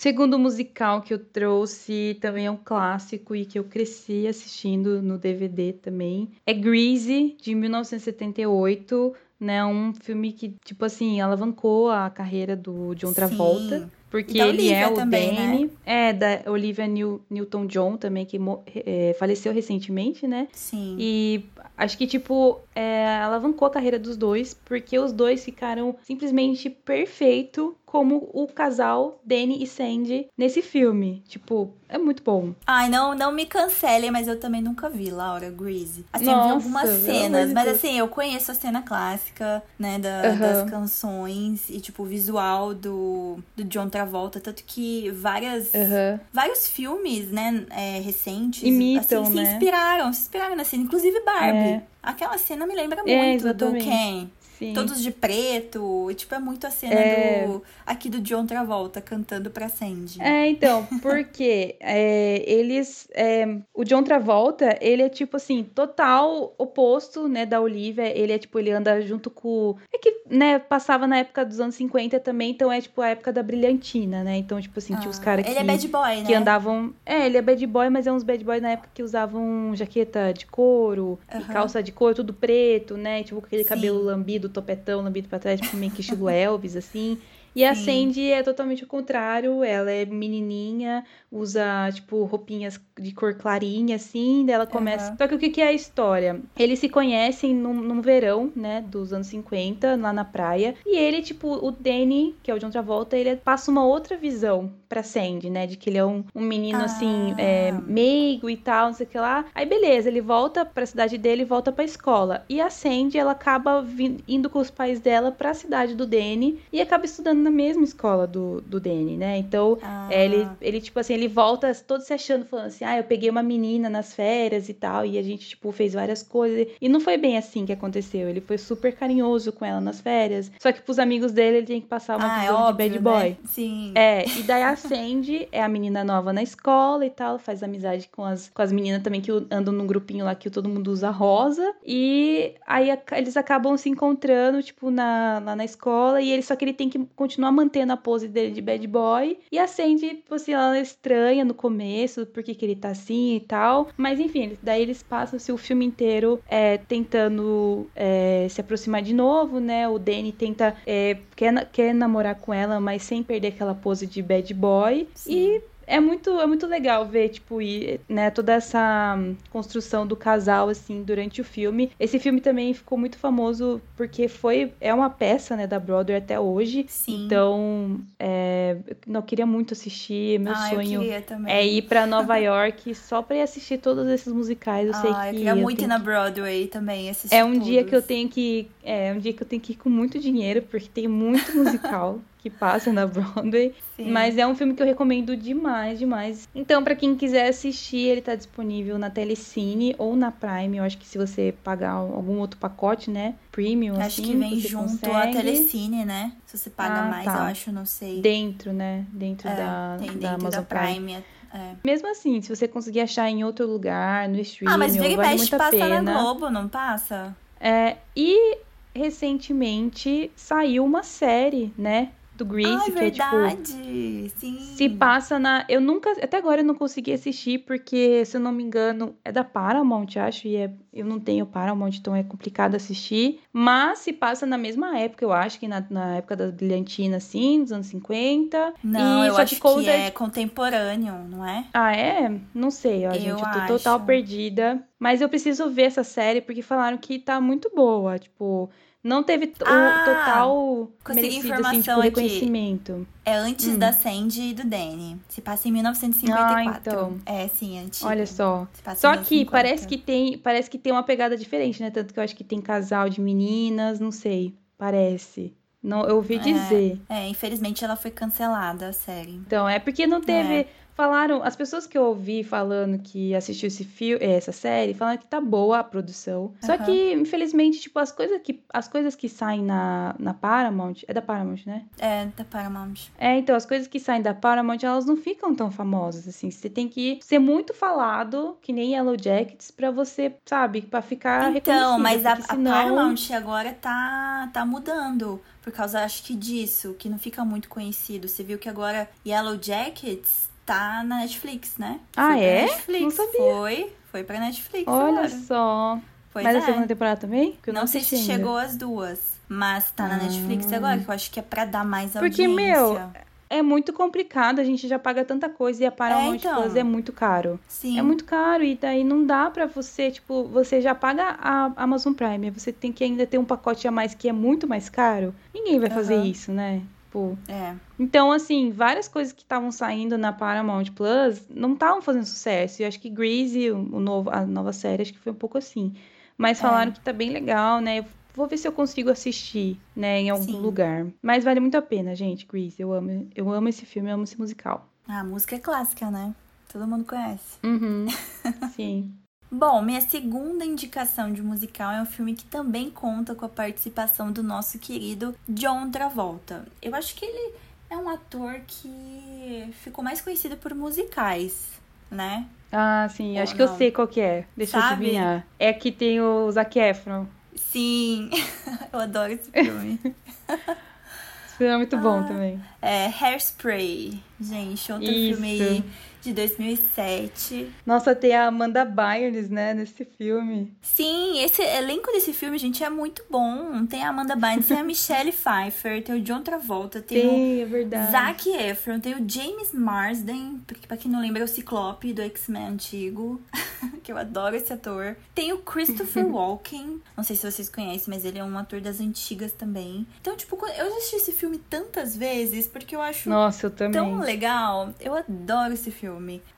[0.00, 5.18] Segundo musical que eu trouxe também é um clássico e que eu cresci assistindo no
[5.18, 6.30] DVD também.
[6.46, 9.64] É Greasy, de 1978, né?
[9.64, 13.80] Um filme que, tipo assim, alavancou a carreira do John Travolta.
[13.80, 13.90] Sim.
[14.10, 15.64] Porque ele é o também, Danny.
[15.66, 15.70] Né?
[15.86, 18.38] É, da Olivia New, Newton-John também, que
[18.84, 20.48] é, faleceu recentemente, né?
[20.52, 20.96] Sim.
[20.98, 21.44] E
[21.78, 27.76] acho que, tipo, é, alavancou a carreira dos dois, porque os dois ficaram simplesmente perfeito
[27.90, 31.24] como o casal Danny e Sandy nesse filme.
[31.26, 32.54] Tipo, é muito bom.
[32.64, 36.04] Ai, não, não me cancele, mas eu também nunca vi Laura Greasy.
[36.12, 40.30] Assim, Nossa, eu vi algumas cenas, mas assim, eu conheço a cena clássica, né, da,
[40.30, 40.38] uhum.
[40.38, 44.38] das canções e, tipo, o visual do, do John Travolta.
[44.38, 46.20] Tanto que várias, uhum.
[46.32, 49.46] vários filmes, né, é, recentes, Imitam, assim, né?
[49.46, 50.84] se inspiraram, se inspiraram na cena.
[50.84, 51.58] Inclusive Barbie.
[51.58, 51.82] É.
[52.00, 54.28] Aquela cena me lembra é, muito é, do Ken.
[54.60, 54.74] Sim.
[54.74, 56.10] Todos de preto.
[56.10, 57.46] E, tipo, é muito a cena é...
[57.46, 57.62] do.
[57.86, 60.20] Aqui do John Travolta cantando pra Sandy.
[60.20, 63.08] É, então, porque é, eles.
[63.14, 68.06] É, o John Travolta, ele é tipo assim, total oposto, né, da Olivia.
[68.06, 69.76] Ele é tipo, ele anda junto com.
[69.90, 73.32] É que, né, passava na época dos anos 50 também, então é tipo a época
[73.32, 74.36] da brilhantina, né?
[74.36, 75.50] Então, tipo assim, ah, tinha os ah, caras que.
[75.50, 76.24] Ele é bad boy, né?
[76.26, 76.92] Que andavam.
[77.06, 80.34] É, ele é bad boy, mas é uns bad boy na época que usavam jaqueta
[80.34, 81.44] de couro, uhum.
[81.44, 83.22] calça de couro, tudo preto, né?
[83.22, 83.68] Tipo, com aquele Sim.
[83.70, 87.18] cabelo lambido topetão, lambido pra trás, tipo, meio que estilo Elvis, assim.
[87.54, 89.62] E a Sandy é totalmente o contrário.
[89.64, 94.44] Ela é menininha, usa, tipo, roupinhas de cor clarinha, assim.
[94.46, 95.10] Daí ela começa.
[95.10, 95.16] Uhum.
[95.16, 96.40] Só que o que, é a história?
[96.58, 100.74] Eles se conhecem num, num, verão, né, dos anos 50, lá na praia.
[100.86, 104.16] E ele, tipo, o Danny, que é o de outra volta, ele passa uma outra
[104.16, 105.66] visão pra Sandy, né?
[105.66, 107.32] De que ele é um, um menino, assim, ah.
[107.32, 109.44] assim, é, meigo e tal, não sei o que lá.
[109.54, 112.44] Aí, beleza, ele volta pra cidade dele e volta pra escola.
[112.48, 116.58] E a Sandy, ela acaba vindo, indo com os pais dela pra cidade do Danny
[116.72, 119.38] e acaba estudando na mesma escola do, do Danny, né?
[119.38, 120.08] Então, ah.
[120.10, 123.42] ele, ele, tipo assim, ele volta todo se achando, falando assim, ah, eu peguei uma
[123.42, 126.66] menina nas férias e tal, e a gente, tipo, fez várias coisas.
[126.80, 128.28] E não foi bem assim que aconteceu.
[128.28, 130.50] Ele foi super carinhoso com ela nas férias.
[130.58, 132.98] Só que pros amigos dele, ele tem que passar uma ah, visão é óbvio, de
[132.98, 133.30] bad boy.
[133.30, 133.36] Né?
[133.44, 133.92] Sim.
[133.94, 138.08] É, e daí a Sandy é a menina nova na escola e tal, faz amizade
[138.08, 141.10] com as, com as meninas também que andam num grupinho lá que todo mundo usa
[141.10, 141.74] rosa.
[141.84, 146.56] E aí a, eles acabam se encontrando, tipo, na, lá na escola, e ele só
[146.56, 149.38] que ele tem que continuar mantendo a pose dele de bad boy.
[149.50, 153.40] E a Sandy, tipo assim, ela estranha no começo, porque que ele tá assim e
[153.40, 153.88] tal.
[153.96, 159.60] Mas enfim, daí eles passam-se o filme inteiro é, tentando é, se aproximar de novo,
[159.60, 159.88] né?
[159.88, 160.76] O Danny tenta.
[160.86, 165.08] É, quer, quer namorar com ela, mas sem perder aquela pose de bad boy.
[165.14, 165.32] Sim.
[165.32, 169.18] E é muito, é muito legal ver, tipo, e, né, toda essa
[169.50, 171.90] construção do casal, assim, durante o filme.
[171.98, 176.38] Esse filme também ficou muito famoso porque foi, é uma peça, né, da Broadway até
[176.38, 176.86] hoje.
[176.88, 177.26] Sim.
[177.26, 181.02] Então, é, não queria muito assistir, meu ah, sonho
[181.46, 184.86] é ir para Nova York só para ir assistir todos esses musicais.
[184.86, 187.66] Eu ah, sei que eu queria muito ir na Broadway também, assistir É um todos.
[187.66, 190.20] dia que eu tenho que, é um dia que eu tenho que ir com muito
[190.20, 192.20] dinheiro, porque tem muito musical.
[192.42, 193.74] que passa na Broadway.
[193.96, 194.10] Sim.
[194.10, 196.48] Mas é um filme que eu recomendo demais, demais.
[196.54, 200.78] Então, para quem quiser assistir, ele tá disponível na Telecine ou na Prime.
[200.78, 203.34] Eu acho que se você pagar algum outro pacote, né?
[203.52, 205.16] Premium, acho assim, que vem junto consegue.
[205.16, 206.32] a Telecine, né?
[206.46, 207.34] Se você paga ah, mais, tá.
[207.34, 208.20] eu acho, não sei.
[208.20, 209.04] Dentro, né?
[209.12, 210.94] Dentro é, da, tem dentro da Amazon da Prime.
[210.94, 211.24] Prime.
[211.52, 211.74] É.
[211.84, 215.48] Mesmo assim, se você conseguir achar em outro lugar, no streaming, ah, mas vira vale
[215.48, 216.00] passa pena.
[216.00, 217.36] na Globo, não passa?
[217.60, 218.58] É, e
[218.94, 222.10] recentemente saiu uma série, né?
[222.40, 223.46] Do Grease, Ai, que verdade.
[223.46, 224.40] é tipo.
[224.40, 224.58] Sim.
[224.60, 225.64] Se passa na.
[225.68, 226.10] Eu nunca.
[226.12, 230.16] Até agora eu não consegui assistir, porque, se eu não me engano, é da Paramount,
[230.16, 230.48] acho.
[230.48, 233.40] E é, eu não tenho Paramount, então é complicado assistir.
[233.52, 237.62] Mas se passa na mesma época, eu acho, que na, na época da brilhantina, assim,
[237.62, 238.74] dos anos 50.
[238.82, 241.66] Não, e eu acho que, que é contemporâneo, não é?
[241.74, 242.34] Ah, é?
[242.54, 243.28] Não sei, ó, eu gente.
[243.28, 243.66] Eu tô acho.
[243.66, 244.82] total perdida.
[244.98, 248.18] Mas eu preciso ver essa série, porque falaram que tá muito boa.
[248.18, 248.70] Tipo
[249.02, 253.06] não teve ah, o total merecido, assim, tipo, reconhecimento.
[253.24, 253.78] É antes hum.
[253.78, 255.18] da Sandy e do Danny.
[255.28, 256.70] Se passa em 1954.
[256.70, 257.20] Ah, então.
[257.24, 258.06] É, sim, é antigo.
[258.06, 258.68] Olha só.
[258.96, 261.90] Só que parece que tem, parece que tem uma pegada diferente, né?
[261.90, 264.54] Tanto que eu acho que tem casal de meninas, não sei.
[264.76, 265.54] Parece.
[265.82, 267.00] Não, eu ouvi dizer.
[267.08, 269.32] É, é infelizmente ela foi cancelada, a série.
[269.32, 270.54] Então, é porque não teve.
[270.54, 270.66] É
[271.00, 275.24] Falaram, as pessoas que eu ouvi falando que assistiu esse filme, essa série, falaram que
[275.24, 276.52] tá boa a produção.
[276.60, 276.84] Só Aham.
[276.84, 281.22] que, infelizmente, tipo, as coisas que, as coisas que saem na, na Paramount, é da
[281.22, 281.86] Paramount, né?
[281.98, 283.08] É, da Paramount.
[283.16, 286.50] É, então, as coisas que saem da Paramount, elas não ficam tão famosas, assim.
[286.50, 291.56] Você tem que ser muito falado, que nem Yellow Jackets, pra você, sabe, pra ficar
[291.56, 292.72] Então, mas a, porque a senão...
[292.72, 295.40] Paramount agora tá, tá mudando.
[295.62, 298.28] Por causa, acho que disso, que não fica muito conhecido.
[298.28, 301.98] Você viu que agora Yellow Jackets tá na Netflix, né?
[302.16, 302.62] Ah, Foi é?
[302.62, 303.02] Netflix.
[303.02, 303.40] Não sabia.
[303.40, 305.28] Foi, foi pra Netflix Olha agora.
[305.28, 305.98] só.
[306.32, 306.58] Pois mas é.
[306.58, 307.58] a segunda temporada também?
[307.66, 308.26] Eu Não sei se ainda.
[308.32, 310.18] chegou as duas, mas tá na Ah.
[310.18, 312.54] Netflix agora, que eu acho que é pra dar mais Porque, audiência.
[312.54, 313.10] meu,
[313.52, 316.62] É muito complicado, a gente já paga tanta coisa e a Paramount É, então.
[316.62, 317.58] Plus é muito caro.
[317.66, 317.98] Sim.
[317.98, 322.12] É muito caro e daí não dá pra você, tipo, você já paga a Amazon
[322.12, 325.34] Prime, você tem que ainda ter um pacote a mais que é muito mais caro.
[325.52, 326.24] Ninguém vai fazer Aham.
[326.26, 326.80] isso, né?
[327.10, 327.36] Pô.
[327.48, 327.74] É.
[327.98, 332.80] Então, assim, várias coisas que estavam saindo na Paramount Plus não estavam fazendo sucesso.
[332.80, 335.36] E eu acho que Greasy, o o novo, a nova série, acho que foi um
[335.36, 335.94] pouco assim.
[336.38, 336.62] Mas É.
[336.62, 337.98] falaram que tá bem legal, né?
[337.98, 338.04] Eu
[338.34, 340.62] Vou ver se eu consigo assistir, né, em algum Sim.
[340.62, 341.06] lugar.
[341.20, 342.80] Mas vale muito a pena, gente, Greasy.
[342.80, 344.88] Eu amo, eu amo esse filme, eu amo esse musical.
[345.08, 346.32] A música é clássica, né?
[346.72, 347.58] Todo mundo conhece.
[347.64, 348.06] Uhum.
[348.76, 349.12] Sim.
[349.50, 354.30] Bom, minha segunda indicação de musical é um filme que também conta com a participação
[354.30, 356.64] do nosso querido John Travolta.
[356.80, 357.54] Eu acho que ele
[357.90, 361.66] é um ator que ficou mais conhecido por musicais,
[362.08, 362.46] né?
[362.70, 363.36] Ah, sim.
[363.36, 363.76] Ou acho que eu não?
[363.76, 364.46] sei qual que é.
[364.56, 365.06] Deixa eu Sabe?
[365.06, 365.44] adivinhar.
[365.58, 367.26] É que tem o Zac Efron.
[367.56, 368.30] Sim,
[368.92, 369.98] eu adoro esse filme.
[370.46, 372.22] Esse filme é muito bom Ah.
[372.22, 372.62] também.
[372.80, 375.34] É Hairspray, gente, outro Isso.
[375.34, 375.84] filme aí
[376.20, 377.70] de 2007.
[377.86, 380.72] Nossa, tem a Amanda Bynes, né, nesse filme.
[380.82, 383.86] Sim, esse elenco desse filme, gente, é muito bom.
[383.86, 387.62] Tem a Amanda Bynes, tem a Michelle Pfeiffer, tem o John Travolta, tem, o Tem,
[387.62, 388.12] é verdade.
[388.12, 392.66] Zac Efron, tem o James Marsden, pra quem não lembra é o Ciclope do X-Men
[392.68, 393.40] antigo,
[394.02, 395.16] que eu adoro esse ator.
[395.34, 399.00] Tem o Christopher Walken, não sei se vocês conhecem, mas ele é um ator das
[399.00, 400.06] antigas também.
[400.20, 404.92] Então, tipo, eu assisti esse filme tantas vezes, porque eu acho Nossa, eu tão legal.
[405.00, 406.09] Eu adoro esse filme.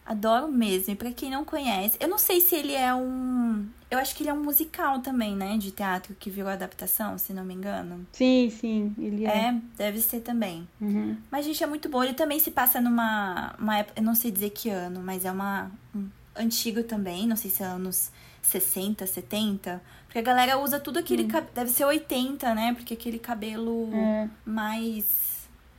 [0.06, 0.92] Adoro mesmo.
[0.92, 3.66] E pra quem não conhece, eu não sei se ele é um.
[3.90, 5.58] Eu acho que ele é um musical também, né?
[5.58, 8.06] De teatro que virou adaptação, se não me engano.
[8.12, 9.48] Sim, sim, ele é.
[9.48, 10.66] É, deve ser também.
[10.80, 11.16] Uhum.
[11.30, 12.02] Mas, gente, é muito bom.
[12.02, 14.00] Ele também se passa numa uma época.
[14.00, 15.70] Eu não sei dizer que ano, mas é uma.
[15.94, 17.26] Um, antigo também.
[17.26, 19.82] Não sei se é anos 60, 70.
[20.06, 21.24] Porque a galera usa tudo aquele.
[21.24, 22.72] cab- Deve ser 80, né?
[22.74, 24.28] Porque aquele cabelo É.
[24.44, 25.21] mais.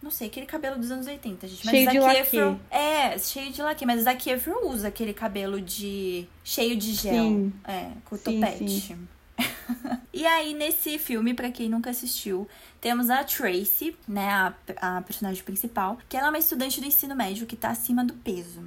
[0.03, 1.65] Não sei, aquele cabelo dos anos 80, gente.
[1.65, 2.35] Cheio mas de o Zac laque.
[2.35, 2.59] Efron.
[2.69, 3.85] É, cheio de laque.
[3.85, 6.27] Mas o Zac Efron usa aquele cabelo de.
[6.43, 7.13] cheio de gel.
[7.13, 7.53] Sim.
[7.63, 8.69] É, com Sim, topete.
[8.69, 9.07] sim.
[10.13, 12.45] e aí, nesse filme, pra quem nunca assistiu,
[12.81, 17.15] temos a Tracy, né, a, a personagem principal, que ela é uma estudante do ensino
[17.15, 18.61] médio que tá acima do peso.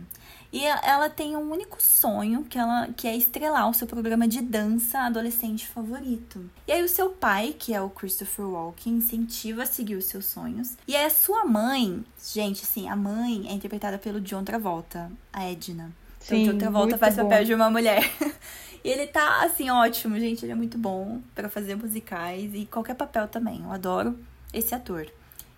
[0.52, 4.40] E ela tem um único sonho, que, ela, que é estrelar o seu programa de
[4.40, 6.48] dança adolescente favorito.
[6.66, 10.26] E aí o seu pai, que é o Christopher Walken, incentiva a seguir os seus
[10.26, 10.76] sonhos.
[10.86, 15.44] E aí a sua mãe, gente, assim, a mãe é interpretada pelo John Travolta, a
[15.44, 15.92] Edna.
[16.24, 17.22] Então, Sim, John Travolta faz bom.
[17.22, 18.02] papel de uma mulher.
[18.82, 20.44] e ele tá, assim, ótimo, gente.
[20.44, 23.62] Ele é muito bom pra fazer musicais e qualquer papel também.
[23.62, 24.18] Eu adoro
[24.52, 25.06] esse ator.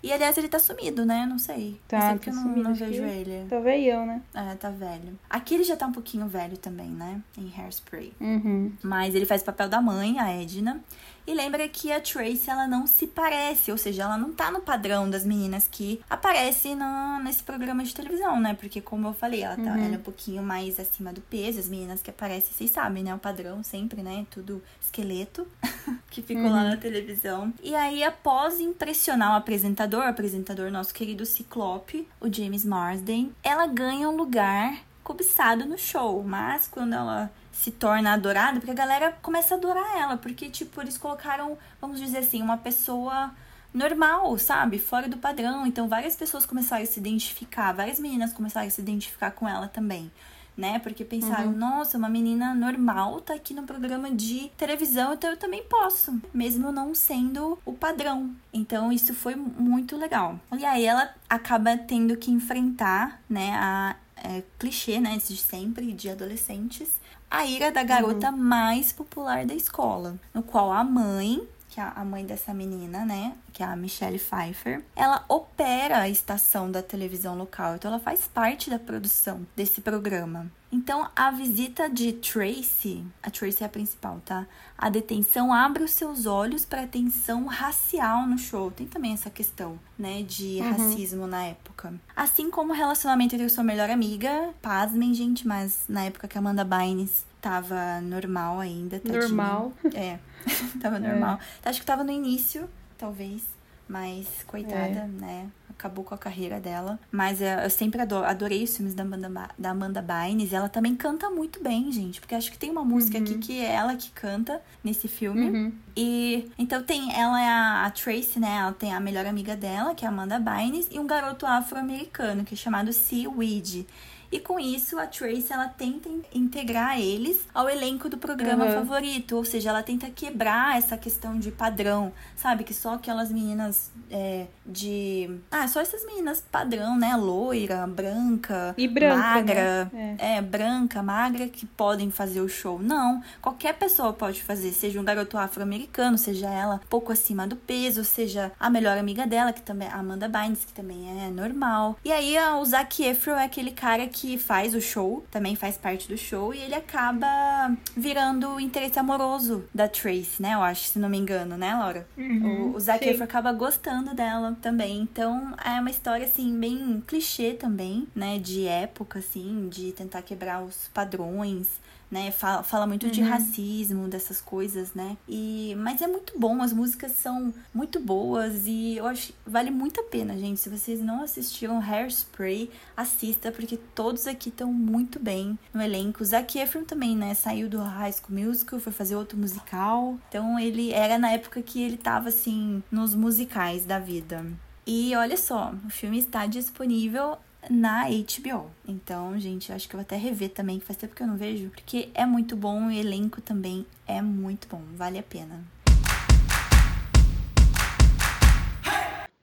[0.03, 1.27] E, aliás, ele tá sumido, né?
[1.27, 1.81] Não sei.
[1.89, 3.47] Tá, não sei tá eu não, sumido, não vejo ele.
[3.49, 4.23] Tá veião, né?
[4.33, 5.19] É, tá velho.
[5.29, 7.21] Aqui ele já tá um pouquinho velho também, né?
[7.37, 8.13] Em Hairspray.
[8.21, 8.73] Uhum.
[8.83, 10.81] Mas ele faz o papel da mãe, a Edna.
[11.29, 14.61] E lembra que a Tracy, ela não se parece, ou seja, ela não tá no
[14.63, 16.75] padrão das meninas que aparecem
[17.23, 18.55] nesse programa de televisão, né?
[18.59, 19.85] Porque, como eu falei, ela, tá, Uhum.
[19.85, 21.61] ela é um pouquinho mais acima do peso.
[21.61, 23.15] As meninas que aparecem, vocês sabem, né?
[23.15, 24.25] O padrão sempre, né?
[24.31, 25.47] Tudo esqueleto
[26.11, 26.71] que ficou lá Uhum.
[26.71, 27.53] na televisão.
[27.63, 33.67] E aí, após impressionar o apresentador, o apresentador nosso querido Ciclope, o James Marsden, ela
[33.67, 36.25] ganha um lugar cobiçado no show.
[36.25, 40.81] Mas quando ela se torna adorada, porque a galera começa a adorar ela, porque, tipo,
[40.81, 43.33] eles colocaram, vamos dizer assim, uma pessoa
[43.75, 44.79] normal, sabe?
[44.79, 45.67] Fora do padrão.
[45.67, 49.67] Então, várias pessoas começaram a se identificar, várias meninas começaram a se identificar com ela
[49.67, 50.09] também.
[50.57, 50.79] Né?
[50.79, 55.63] Porque pensaram, nossa, uma menina normal tá aqui no programa de televisão, então eu também
[55.65, 58.35] posso, mesmo não sendo o padrão.
[58.53, 60.39] Então isso foi muito legal.
[60.59, 63.95] E aí ela acaba tendo que enfrentar, né, a
[64.25, 66.89] é, clichê, né, de sempre, de adolescentes,
[67.31, 72.05] a ira da garota mais popular da escola, no qual a mãe que é a
[72.05, 77.37] mãe dessa menina, né, que é a Michelle Pfeiffer, ela opera a estação da televisão
[77.37, 80.51] local, então ela faz parte da produção desse programa.
[80.71, 84.47] Então, a visita de Tracy, a Tracy é a principal, tá?
[84.77, 88.71] A detenção abre os seus olhos para a tensão racial no show.
[88.71, 90.71] Tem também essa questão, né, de uhum.
[90.71, 91.95] racismo na época.
[92.15, 96.41] Assim como o relacionamento entre sua melhor amiga, pasmem, gente, mas na época que a
[96.41, 99.21] Amanda Bynes tava normal ainda, tadinha.
[99.21, 99.73] Normal.
[99.95, 100.19] É,
[100.81, 101.39] tava normal.
[101.65, 101.69] É.
[101.69, 103.43] Acho que tava no início, talvez,
[103.89, 105.07] mas coitada, é.
[105.07, 105.51] né?
[105.79, 106.99] acabou com a carreira dela.
[107.11, 110.51] Mas é, eu sempre adoro, adorei os filmes da Amanda, da Amanda Bynes.
[110.51, 112.21] E ela também canta muito bem, gente.
[112.21, 113.25] Porque acho que tem uma música uhum.
[113.25, 115.49] aqui que é ela que canta nesse filme.
[115.49, 115.73] Uhum.
[115.97, 118.59] E então tem ela é a, a, Tracy, né?
[118.61, 122.45] Ela tem a melhor amiga dela, que é a Amanda Bynes, e um garoto afro-americano,
[122.45, 123.87] que é chamado Seaweed.
[124.31, 128.75] E com isso, a Tracy ela tenta integrar eles ao elenco do programa uhum.
[128.75, 129.37] favorito.
[129.37, 132.65] Ou seja, ela tenta quebrar essa questão de padrão, sabe?
[132.65, 135.39] Que só aquelas meninas é, de.
[135.51, 137.17] Ah, só essas meninas padrão, né?
[137.17, 139.91] Loira, branca, e branca, magra.
[139.93, 140.17] Né?
[140.19, 140.37] É.
[140.37, 142.79] é, branca, magra, que podem fazer o show.
[142.79, 143.23] Não.
[143.41, 148.53] Qualquer pessoa pode fazer, seja um garoto afro-americano, seja ela pouco acima do peso, seja
[148.61, 151.97] a melhor amiga dela, que também é Amanda Bynes, que também é normal.
[152.05, 155.77] E aí o Zac Efron é aquele cara que que faz o show, também faz
[155.77, 160.55] parte do show, e ele acaba virando o interesse amoroso da Trace, né?
[160.55, 162.07] Eu acho, se não me engano, né, Laura?
[162.17, 165.01] Uhum, o, o Zac Efron acaba gostando dela também.
[165.01, 168.39] Então, é uma história, assim, bem clichê também, né?
[168.39, 171.81] De época, assim, de tentar quebrar os padrões
[172.11, 172.31] né?
[172.31, 173.13] Fala, fala muito uhum.
[173.13, 175.17] de racismo, dessas coisas, né?
[175.29, 180.01] E, mas é muito bom, as músicas são muito boas e eu acho vale muito
[180.01, 180.61] a pena, gente.
[180.61, 186.25] Se vocês não assistiram Hairspray, assista, porque todos aqui estão muito bem no elenco.
[186.25, 187.35] Zac Efron também, né?
[187.35, 190.19] Saiu do High School Musical, foi fazer outro musical.
[190.29, 194.45] Então ele era na época que ele tava assim nos musicais da vida.
[194.87, 197.37] E olha só, o filme está disponível
[197.71, 198.71] na HBO.
[198.87, 201.37] Então, gente, acho que eu vou até rever também, que faz tempo que eu não
[201.37, 205.63] vejo, porque é muito bom, o elenco também é muito bom, vale a pena.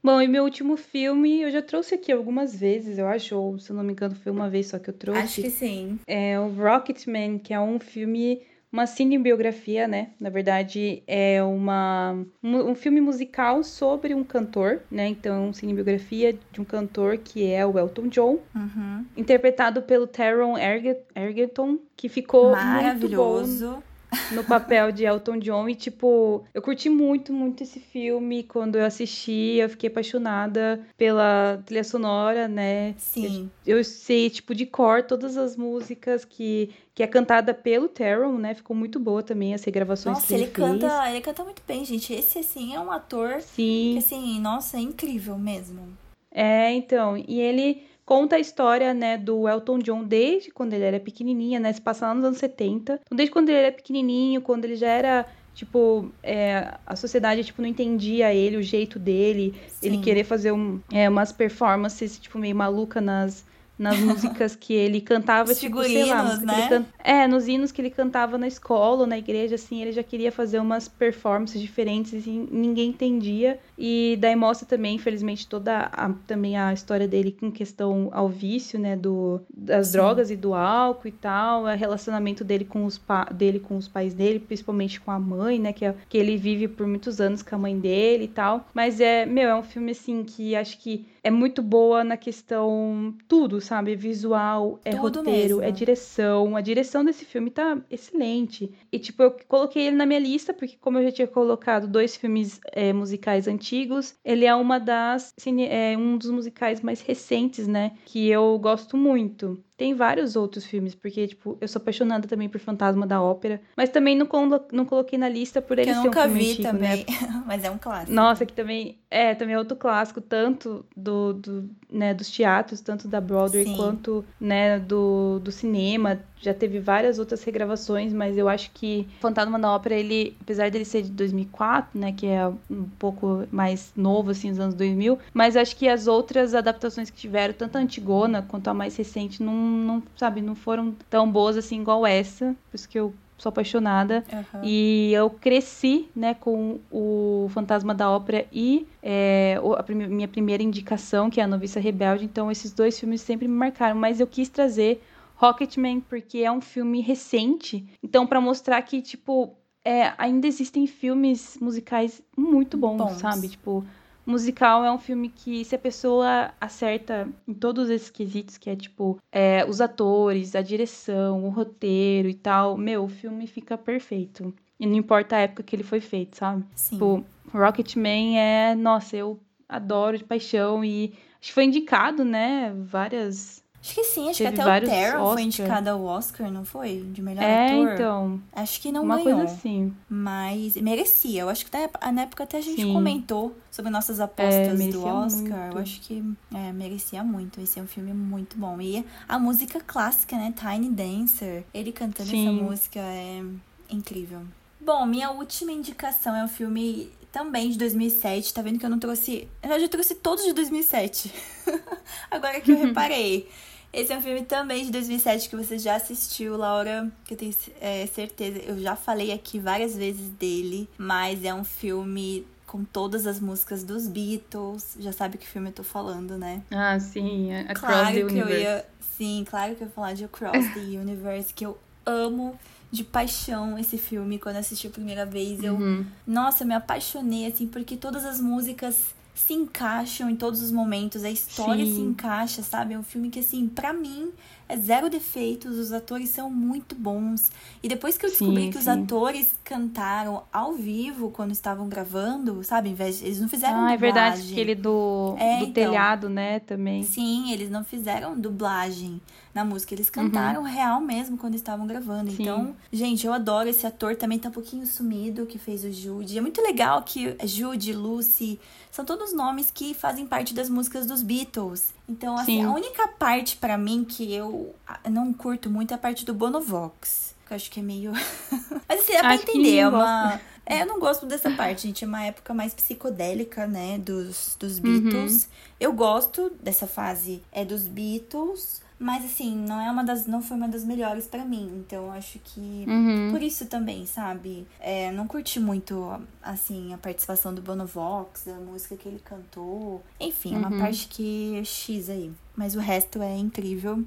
[0.04, 3.72] Bom, e meu último filme eu já trouxe aqui algumas vezes, eu acho, ou se
[3.72, 5.22] eu não me engano foi uma vez só que eu trouxe.
[5.22, 6.00] Acho que sim.
[6.06, 8.44] É o Rocketman, que é um filme
[8.76, 10.10] uma cinebiografia, né?
[10.20, 15.08] Na verdade, é uma, um filme musical sobre um cantor, né?
[15.08, 19.06] Então, cinebiografia de um cantor que é o Elton John, uhum.
[19.16, 23.66] interpretado pelo Taron Egerton, que ficou maravilhoso.
[23.66, 23.95] Muito bom
[24.32, 25.70] no papel de Elton John.
[25.70, 28.44] E, tipo, eu curti muito, muito esse filme.
[28.44, 32.96] Quando eu assisti, eu fiquei apaixonada pela trilha sonora, né?
[32.98, 33.50] Sim.
[33.66, 38.38] Eu, eu sei, tipo, de cor todas as músicas que, que é cantada pelo Taron,
[38.38, 38.54] né?
[38.54, 41.84] Ficou muito boa também as regravações nossa, que ele, ele canta, ele canta muito bem,
[41.86, 42.14] gente.
[42.14, 43.92] Esse, assim, é um ator Sim.
[43.94, 45.88] que, assim, nossa, é incrível mesmo.
[46.32, 51.00] É, então, e ele conta a história, né, do Elton John desde quando ele era
[51.00, 53.00] pequenininha, né, se passa lá nos anos 70.
[53.04, 55.26] Então, desde quando ele era pequenininho, quando ele já era
[55.56, 59.88] tipo, é, a sociedade, tipo, não entendia ele, o jeito dele, Sim.
[59.88, 63.46] ele querer fazer um, é, umas performances, tipo, meio maluca nas,
[63.78, 66.70] nas músicas que ele cantava, Os tipo, sei lá, né?
[66.70, 66.86] Can...
[67.04, 70.32] É, nos hinos que ele cantava na escola ou na igreja, assim, ele já queria
[70.32, 73.60] fazer umas performances diferentes e assim, ninguém entendia.
[73.78, 78.80] E daí mostra também, infelizmente, toda a, também a história dele com questão ao vício,
[78.80, 79.94] né, do, das Sim.
[79.94, 83.26] drogas e do álcool e tal, o relacionamento dele com os, pa...
[83.26, 86.68] dele com os pais dele, principalmente com a mãe, né, que, é, que ele vive
[86.68, 88.66] por muitos anos com a mãe dele e tal.
[88.74, 93.18] Mas é, meu, é um filme, assim, que acho que é muito boa na questão
[93.28, 93.94] tudo, sabe?
[93.94, 95.64] É visual, é tudo roteiro, é mesmo.
[95.64, 96.56] é direção.
[96.56, 98.72] A direção desse filme tá excelente.
[98.92, 102.16] E, tipo, eu coloquei ele na minha lista, porque como eu já tinha colocado dois
[102.16, 105.34] filmes é, musicais antigos, ele é uma das.
[105.68, 107.94] É um dos musicais mais recentes, né?
[108.06, 109.60] Que eu gosto muito.
[109.78, 113.62] Tem vários outros filmes, porque, tipo, eu sou apaixonada também por Fantasma da Ópera.
[113.76, 114.28] Mas também não,
[114.72, 117.06] não coloquei na lista por ele ser um filme vi antigo, também, né?
[117.46, 118.14] mas é um clássico.
[118.14, 123.08] Nossa, que também é, também é outro clássico, tanto do, do né, dos teatros, tanto
[123.08, 123.76] da Broadway Sim.
[123.78, 126.20] quanto, né, do, do cinema.
[126.42, 130.84] Já teve várias outras regravações, mas eu acho que Fantasma da Ópera, ele, apesar dele
[130.84, 135.56] ser de 2004, né, que é um pouco mais novo, assim, nos anos 2000, mas
[135.56, 139.54] acho que as outras adaptações que tiveram, tanto a Antigona quanto a mais recente, não
[139.66, 142.56] não, sabe, não foram tão boas assim igual essa.
[142.70, 144.24] Por isso que eu sou apaixonada.
[144.32, 144.62] Uhum.
[144.64, 151.30] E eu cresci, né, com o Fantasma da Ópera e é, a minha primeira indicação,
[151.30, 152.26] que é a Noviça Rebelde.
[152.26, 153.98] Então, esses dois filmes sempre me marcaram.
[153.98, 155.02] Mas eu quis trazer
[155.36, 157.86] Rocketman porque é um filme recente.
[158.02, 159.54] Então, para mostrar que, tipo,
[159.84, 163.14] é, ainda existem filmes musicais muito bons, Bons.
[163.20, 163.50] sabe?
[163.50, 163.86] Tipo,
[164.26, 168.76] musical é um filme que, se a pessoa acerta em todos esses quesitos, que é
[168.76, 174.54] tipo, é, os atores, a direção, o roteiro e tal, meu, o filme fica perfeito.
[174.80, 176.66] E não importa a época que ele foi feito, sabe?
[176.76, 176.96] Sim.
[176.96, 182.74] Tipo, Rocketman é, nossa, eu adoro de paixão e acho que foi indicado, né?
[182.78, 183.64] Várias.
[183.86, 187.08] Acho que sim, acho Teve que até o Terrell foi indicado ao Oscar, não foi?
[187.12, 187.94] De melhor é, ator.
[187.94, 188.42] então.
[188.52, 189.38] Acho que não uma ganhou.
[189.42, 189.96] coisa assim.
[190.10, 191.42] Mas merecia.
[191.44, 191.72] Eu acho que
[192.12, 192.94] na época até a gente Sim.
[192.94, 195.42] comentou sobre nossas apostas do merecia Oscar.
[195.44, 195.78] muito.
[195.78, 197.62] Eu acho que é, merecia muito.
[197.62, 198.82] Esse é um filme muito bom.
[198.82, 200.52] E a música clássica, né?
[200.58, 201.64] Tiny Dancer.
[201.72, 202.64] Ele cantando essa Sim.
[202.64, 203.44] música é
[203.88, 204.42] incrível.
[204.82, 208.52] Bom, minha última indicação é um filme também de 2007.
[208.52, 209.48] Tá vendo que eu não trouxe.
[209.62, 211.32] Eu trouxe todos de 2007.
[212.32, 213.48] Agora que eu reparei.
[213.96, 217.56] Esse é um filme também de 2007 que você já assistiu, Laura, que eu tenho
[217.80, 218.60] é, certeza.
[218.60, 223.86] Eu já falei aqui várias vezes dele, mas é um filme com todas as músicas
[223.86, 224.98] dos Beatles.
[225.00, 226.62] Já sabe que filme eu tô falando, né?
[226.72, 227.54] Ah, sim.
[227.56, 228.62] Across claro the que eu Universe.
[228.62, 228.86] ia.
[229.18, 232.60] Sim, claro que eu ia falar de Across the Universe, que eu amo
[232.92, 234.38] de paixão esse filme.
[234.38, 236.06] Quando eu assisti a primeira vez, eu Uhum.
[236.28, 241.24] nossa, eu me apaixonei, assim, porque todas as músicas se encaixam em todos os momentos,
[241.26, 241.94] a história Sim.
[241.94, 242.94] se encaixa, sabe?
[242.94, 244.32] É um filme que, assim, pra mim,
[244.68, 247.52] é zero defeitos, os atores são muito bons.
[247.84, 248.90] E depois que eu descobri Sim, que os sim.
[248.90, 252.96] atores cantaram ao vivo quando estavam gravando, sabe?
[253.22, 254.38] Eles não fizeram Ah, é verdade.
[254.38, 254.54] dublagem.
[254.54, 255.74] Aquele do, É, do então.
[255.74, 256.60] telhado, né?
[256.62, 257.04] Também.
[257.04, 259.20] Sim, eles não fizeram dublagem
[259.56, 262.30] na música, eles cantaram real mesmo quando estavam gravando.
[262.30, 262.42] Sim.
[262.44, 266.38] Então, gente, eu adoro esse ator, também tá um pouquinho sumido, que fez o Jude.
[266.38, 268.60] É muito legal que Jude, Lucy,
[268.92, 271.94] são todos nomes que fazem parte das músicas dos Beatles.
[272.08, 272.66] Então, assim, Sim.
[272.66, 274.76] a única parte pra mim que eu
[275.10, 277.34] não curto muito é a parte do Bonovox.
[277.48, 278.12] Que eu acho que é meio.
[278.90, 279.78] Mas assim, dá pra Acho entender.
[279.78, 280.42] É uma.
[280.66, 282.04] É, eu não gosto dessa parte, gente.
[282.04, 284.00] É uma época mais psicodélica, né?
[284.00, 284.82] Dos, dos Uhum.
[285.02, 285.48] Beatles.
[285.80, 288.82] Eu gosto dessa fase é dos Beatles.
[288.98, 290.26] Mas assim, não é uma das.
[290.26, 291.70] não foi uma das melhores pra mim.
[291.86, 292.86] Então acho que.
[292.88, 293.30] Uhum.
[293.32, 294.66] Por isso também, sabe?
[294.80, 300.02] É, não curti muito, assim, a participação do Bonovox, a música que ele cantou.
[300.20, 300.80] Enfim, é uma Uhum.
[300.80, 302.32] parte que é X aí.
[302.56, 304.02] Mas o resto é incrível.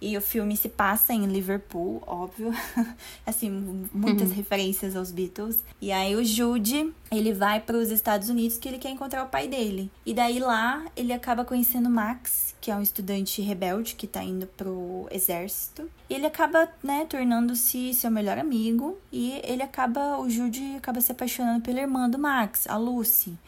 [0.00, 2.52] E o filme se passa em Liverpool, óbvio.
[3.26, 3.50] assim,
[3.92, 5.64] muitas referências aos Beatles.
[5.80, 9.28] E aí o Jude, ele vai para os Estados Unidos que ele quer encontrar o
[9.28, 9.90] pai dele.
[10.06, 14.46] E daí lá ele acaba conhecendo Max, que é um estudante rebelde que tá indo
[14.46, 15.88] pro exército.
[16.08, 18.98] E ele acaba, né, tornando-se seu melhor amigo.
[19.12, 23.38] E ele acaba, o Jude acaba se apaixonando pela irmã do Max, a Lucy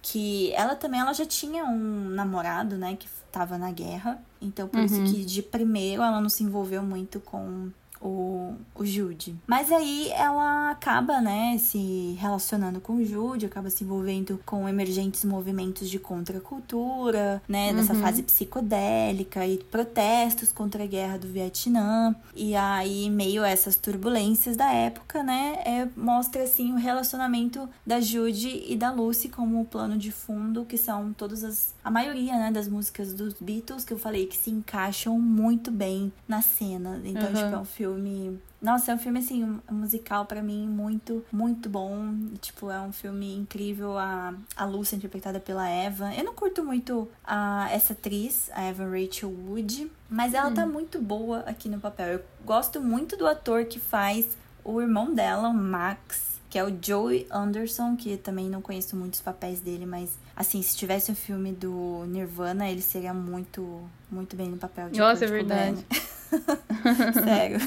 [0.00, 4.22] que ela também ela já tinha um namorado, né, que tava na guerra.
[4.40, 7.70] Então por isso que de primeiro ela não se envolveu muito com
[8.00, 9.36] o, o Jude.
[9.46, 15.24] Mas aí ela acaba, né, se relacionando com o Jude, acaba se envolvendo com emergentes
[15.24, 22.14] movimentos de contracultura, né, dessa fase psicodélica e protestos contra a guerra do Vietnã.
[22.34, 28.00] E aí, meio a essas turbulências da época, né, é, mostra assim o relacionamento da
[28.00, 32.50] Jude e da Lucy como plano de fundo, que são todas as a maioria, né,
[32.52, 37.00] das músicas dos Beatles que eu falei que se encaixam muito bem na cena.
[37.02, 37.34] Então, Uhum.
[37.34, 42.12] tipo, é um filme nossa, é um filme, assim, musical pra mim muito, muito bom.
[42.40, 43.96] Tipo, é um filme incrível.
[43.96, 46.12] A, a Lucy, interpretada pela Eva.
[46.12, 49.90] Eu não curto muito a, essa atriz, a Eva Rachel Wood.
[50.10, 52.06] Mas ela tá muito boa aqui no papel.
[52.14, 54.26] Eu gosto muito do ator que faz
[54.64, 56.27] o irmão dela, o Max.
[56.50, 60.76] Que é o Joey Anderson, que também não conheço muitos papéis dele, mas assim, se
[60.76, 65.28] tivesse um filme do Nirvana, ele seria muito, muito bem no papel de Nossa, é
[65.28, 65.84] verdade.
[67.24, 67.58] Sério.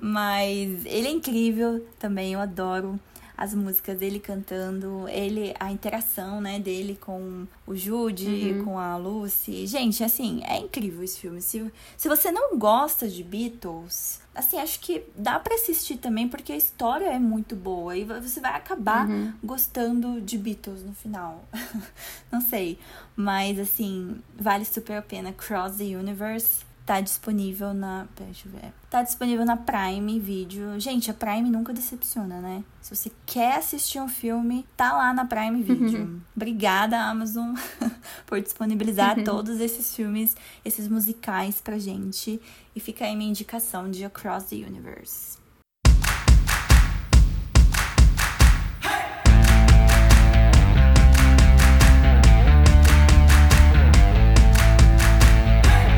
[0.00, 2.98] Mas ele é incrível também, eu adoro
[3.36, 8.64] as músicas dele cantando, ele a interação, né, dele com o Jude, Uhum.
[8.64, 9.66] com a Lucy.
[9.66, 11.42] Gente, assim, é incrível esse filme.
[11.42, 16.52] Se, se você não gosta de Beatles, assim, acho que dá pra assistir também porque
[16.52, 19.32] a história é muito boa e você vai acabar Uhum.
[19.42, 21.42] gostando de Beatles no final.
[22.30, 22.78] não sei,
[23.16, 25.32] mas assim, vale super a pena.
[25.32, 28.06] Cross the Universe tá disponível na.
[28.16, 28.72] Deixa eu ver.
[28.88, 30.78] Tá disponível na Prime Video.
[30.78, 32.64] Gente, a Prime nunca decepciona, né?
[32.80, 36.22] Se você quer assistir um filme, tá lá na Prime Video.
[36.34, 37.54] Obrigada, Amazon,
[38.24, 42.40] por disponibilizar todos esses filmes, esses musicais pra gente.
[42.74, 45.45] E fica aí minha indicação de Across the Universe.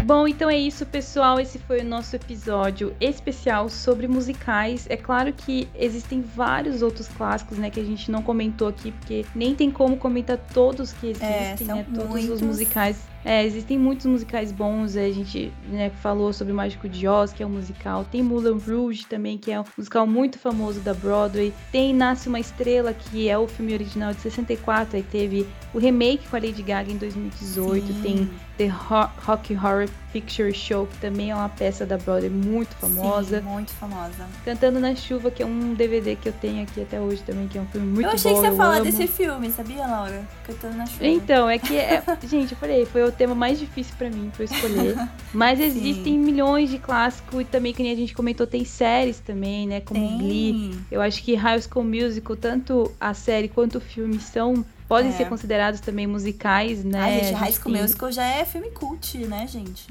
[0.09, 1.39] Bom, então é isso, pessoal.
[1.39, 4.87] Esse foi o nosso episódio especial sobre musicais.
[4.89, 9.27] É claro que existem vários outros clássicos, né, que a gente não comentou aqui, porque
[9.35, 11.87] nem tem como comentar todos que É, existem, são né?
[11.95, 12.97] Todos os musicais.
[13.25, 14.97] É, existem muitos musicais bons.
[14.97, 18.05] A gente né, falou sobre o Mágico de Oz, que é um musical.
[18.11, 21.53] Tem Moulin Rouge também, que é um musical muito famoso da Broadway.
[21.73, 24.97] Tem Nasce uma Estrela, que é o filme original de 64.
[24.97, 27.87] Aí teve o remake com a Lady Gaga em 2018.
[27.87, 28.01] Sim.
[28.03, 32.75] Tem The Ho- Rock Horror Picture Show, que também é uma peça da Broadway muito
[32.77, 33.41] famosa.
[33.41, 34.27] Sim, muito famosa.
[34.45, 37.59] Cantando na Chuva, que é um DVD que eu tenho aqui até hoje também, que
[37.59, 38.41] é um filme muito eu achei bom.
[38.41, 38.85] que você ia falar amo.
[38.85, 40.23] desse filme, sabia, Laura?
[40.45, 41.07] Cantando na chuva.
[41.07, 44.45] Então, é que, é- gente, eu falei, foi o tema mais difícil pra mim pra
[44.45, 44.97] escolher.
[45.33, 49.67] Mas existem milhões de clássicos e também, que nem a gente comentou, tem séries também,
[49.67, 49.81] né?
[49.81, 50.19] Como Tem.
[50.19, 50.79] Glee.
[50.91, 54.65] Eu acho que High School Musical, tanto a série quanto o filme são.
[54.89, 55.15] Podem É.
[55.15, 56.99] ser considerados também musicais, né?
[57.01, 59.87] Ai, gente, High School tem- Musical já é filme cult, né, gente?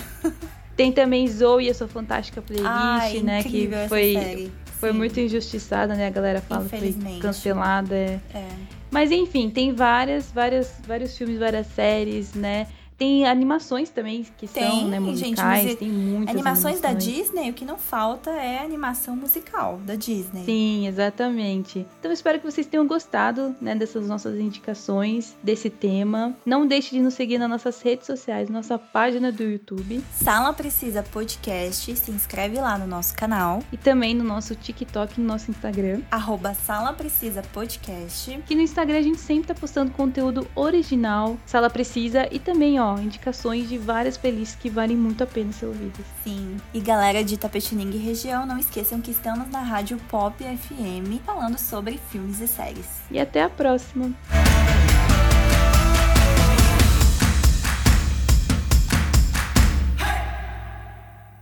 [0.77, 3.43] Tem também Zoe e a sua fantástica playlist, Ai, né?
[3.43, 4.99] Que foi, foi Sim.
[4.99, 6.07] muito injustiçada, né?
[6.07, 7.95] A galera fala que foi cancelada.
[7.95, 8.21] é.
[8.35, 8.49] É.
[8.91, 12.69] Mas enfim, tem várias, várias, vários filmes, várias séries, né?
[12.99, 17.17] Tem animações também que Tem, são, né, gente, musicais, musi- tem muitas Animações da animações.
[17.17, 20.45] Disney, o que não falta é animação musical da Disney.
[20.45, 21.81] Sim, exatamente.
[21.99, 26.35] Então eu espero que vocês tenham gostado, né, dessas nossas indicações, desse tema.
[26.45, 31.03] Não deixe de nos seguir nas nossas redes sociais, nossa página do YouTube Sala Precisa
[31.03, 35.51] Podcast, se inscreve lá no nosso canal, e também no nosso TikTok e no nosso
[35.51, 36.01] Instagram.
[36.11, 38.39] arroba Sala Precisa Podcast.
[38.47, 42.99] Que no Instagram a gente sempre tá postando conteúdo original, Sala Precisa, e também, ó,
[42.99, 46.07] indicações de várias playlists que valem muito a pena ser ouvidas.
[46.23, 46.57] Sim.
[46.73, 51.59] E galera de Tapetininga e região, não esqueçam que estamos na Rádio Pop FM falando
[51.59, 52.87] sobre filmes e séries.
[53.11, 54.15] E até a próxima!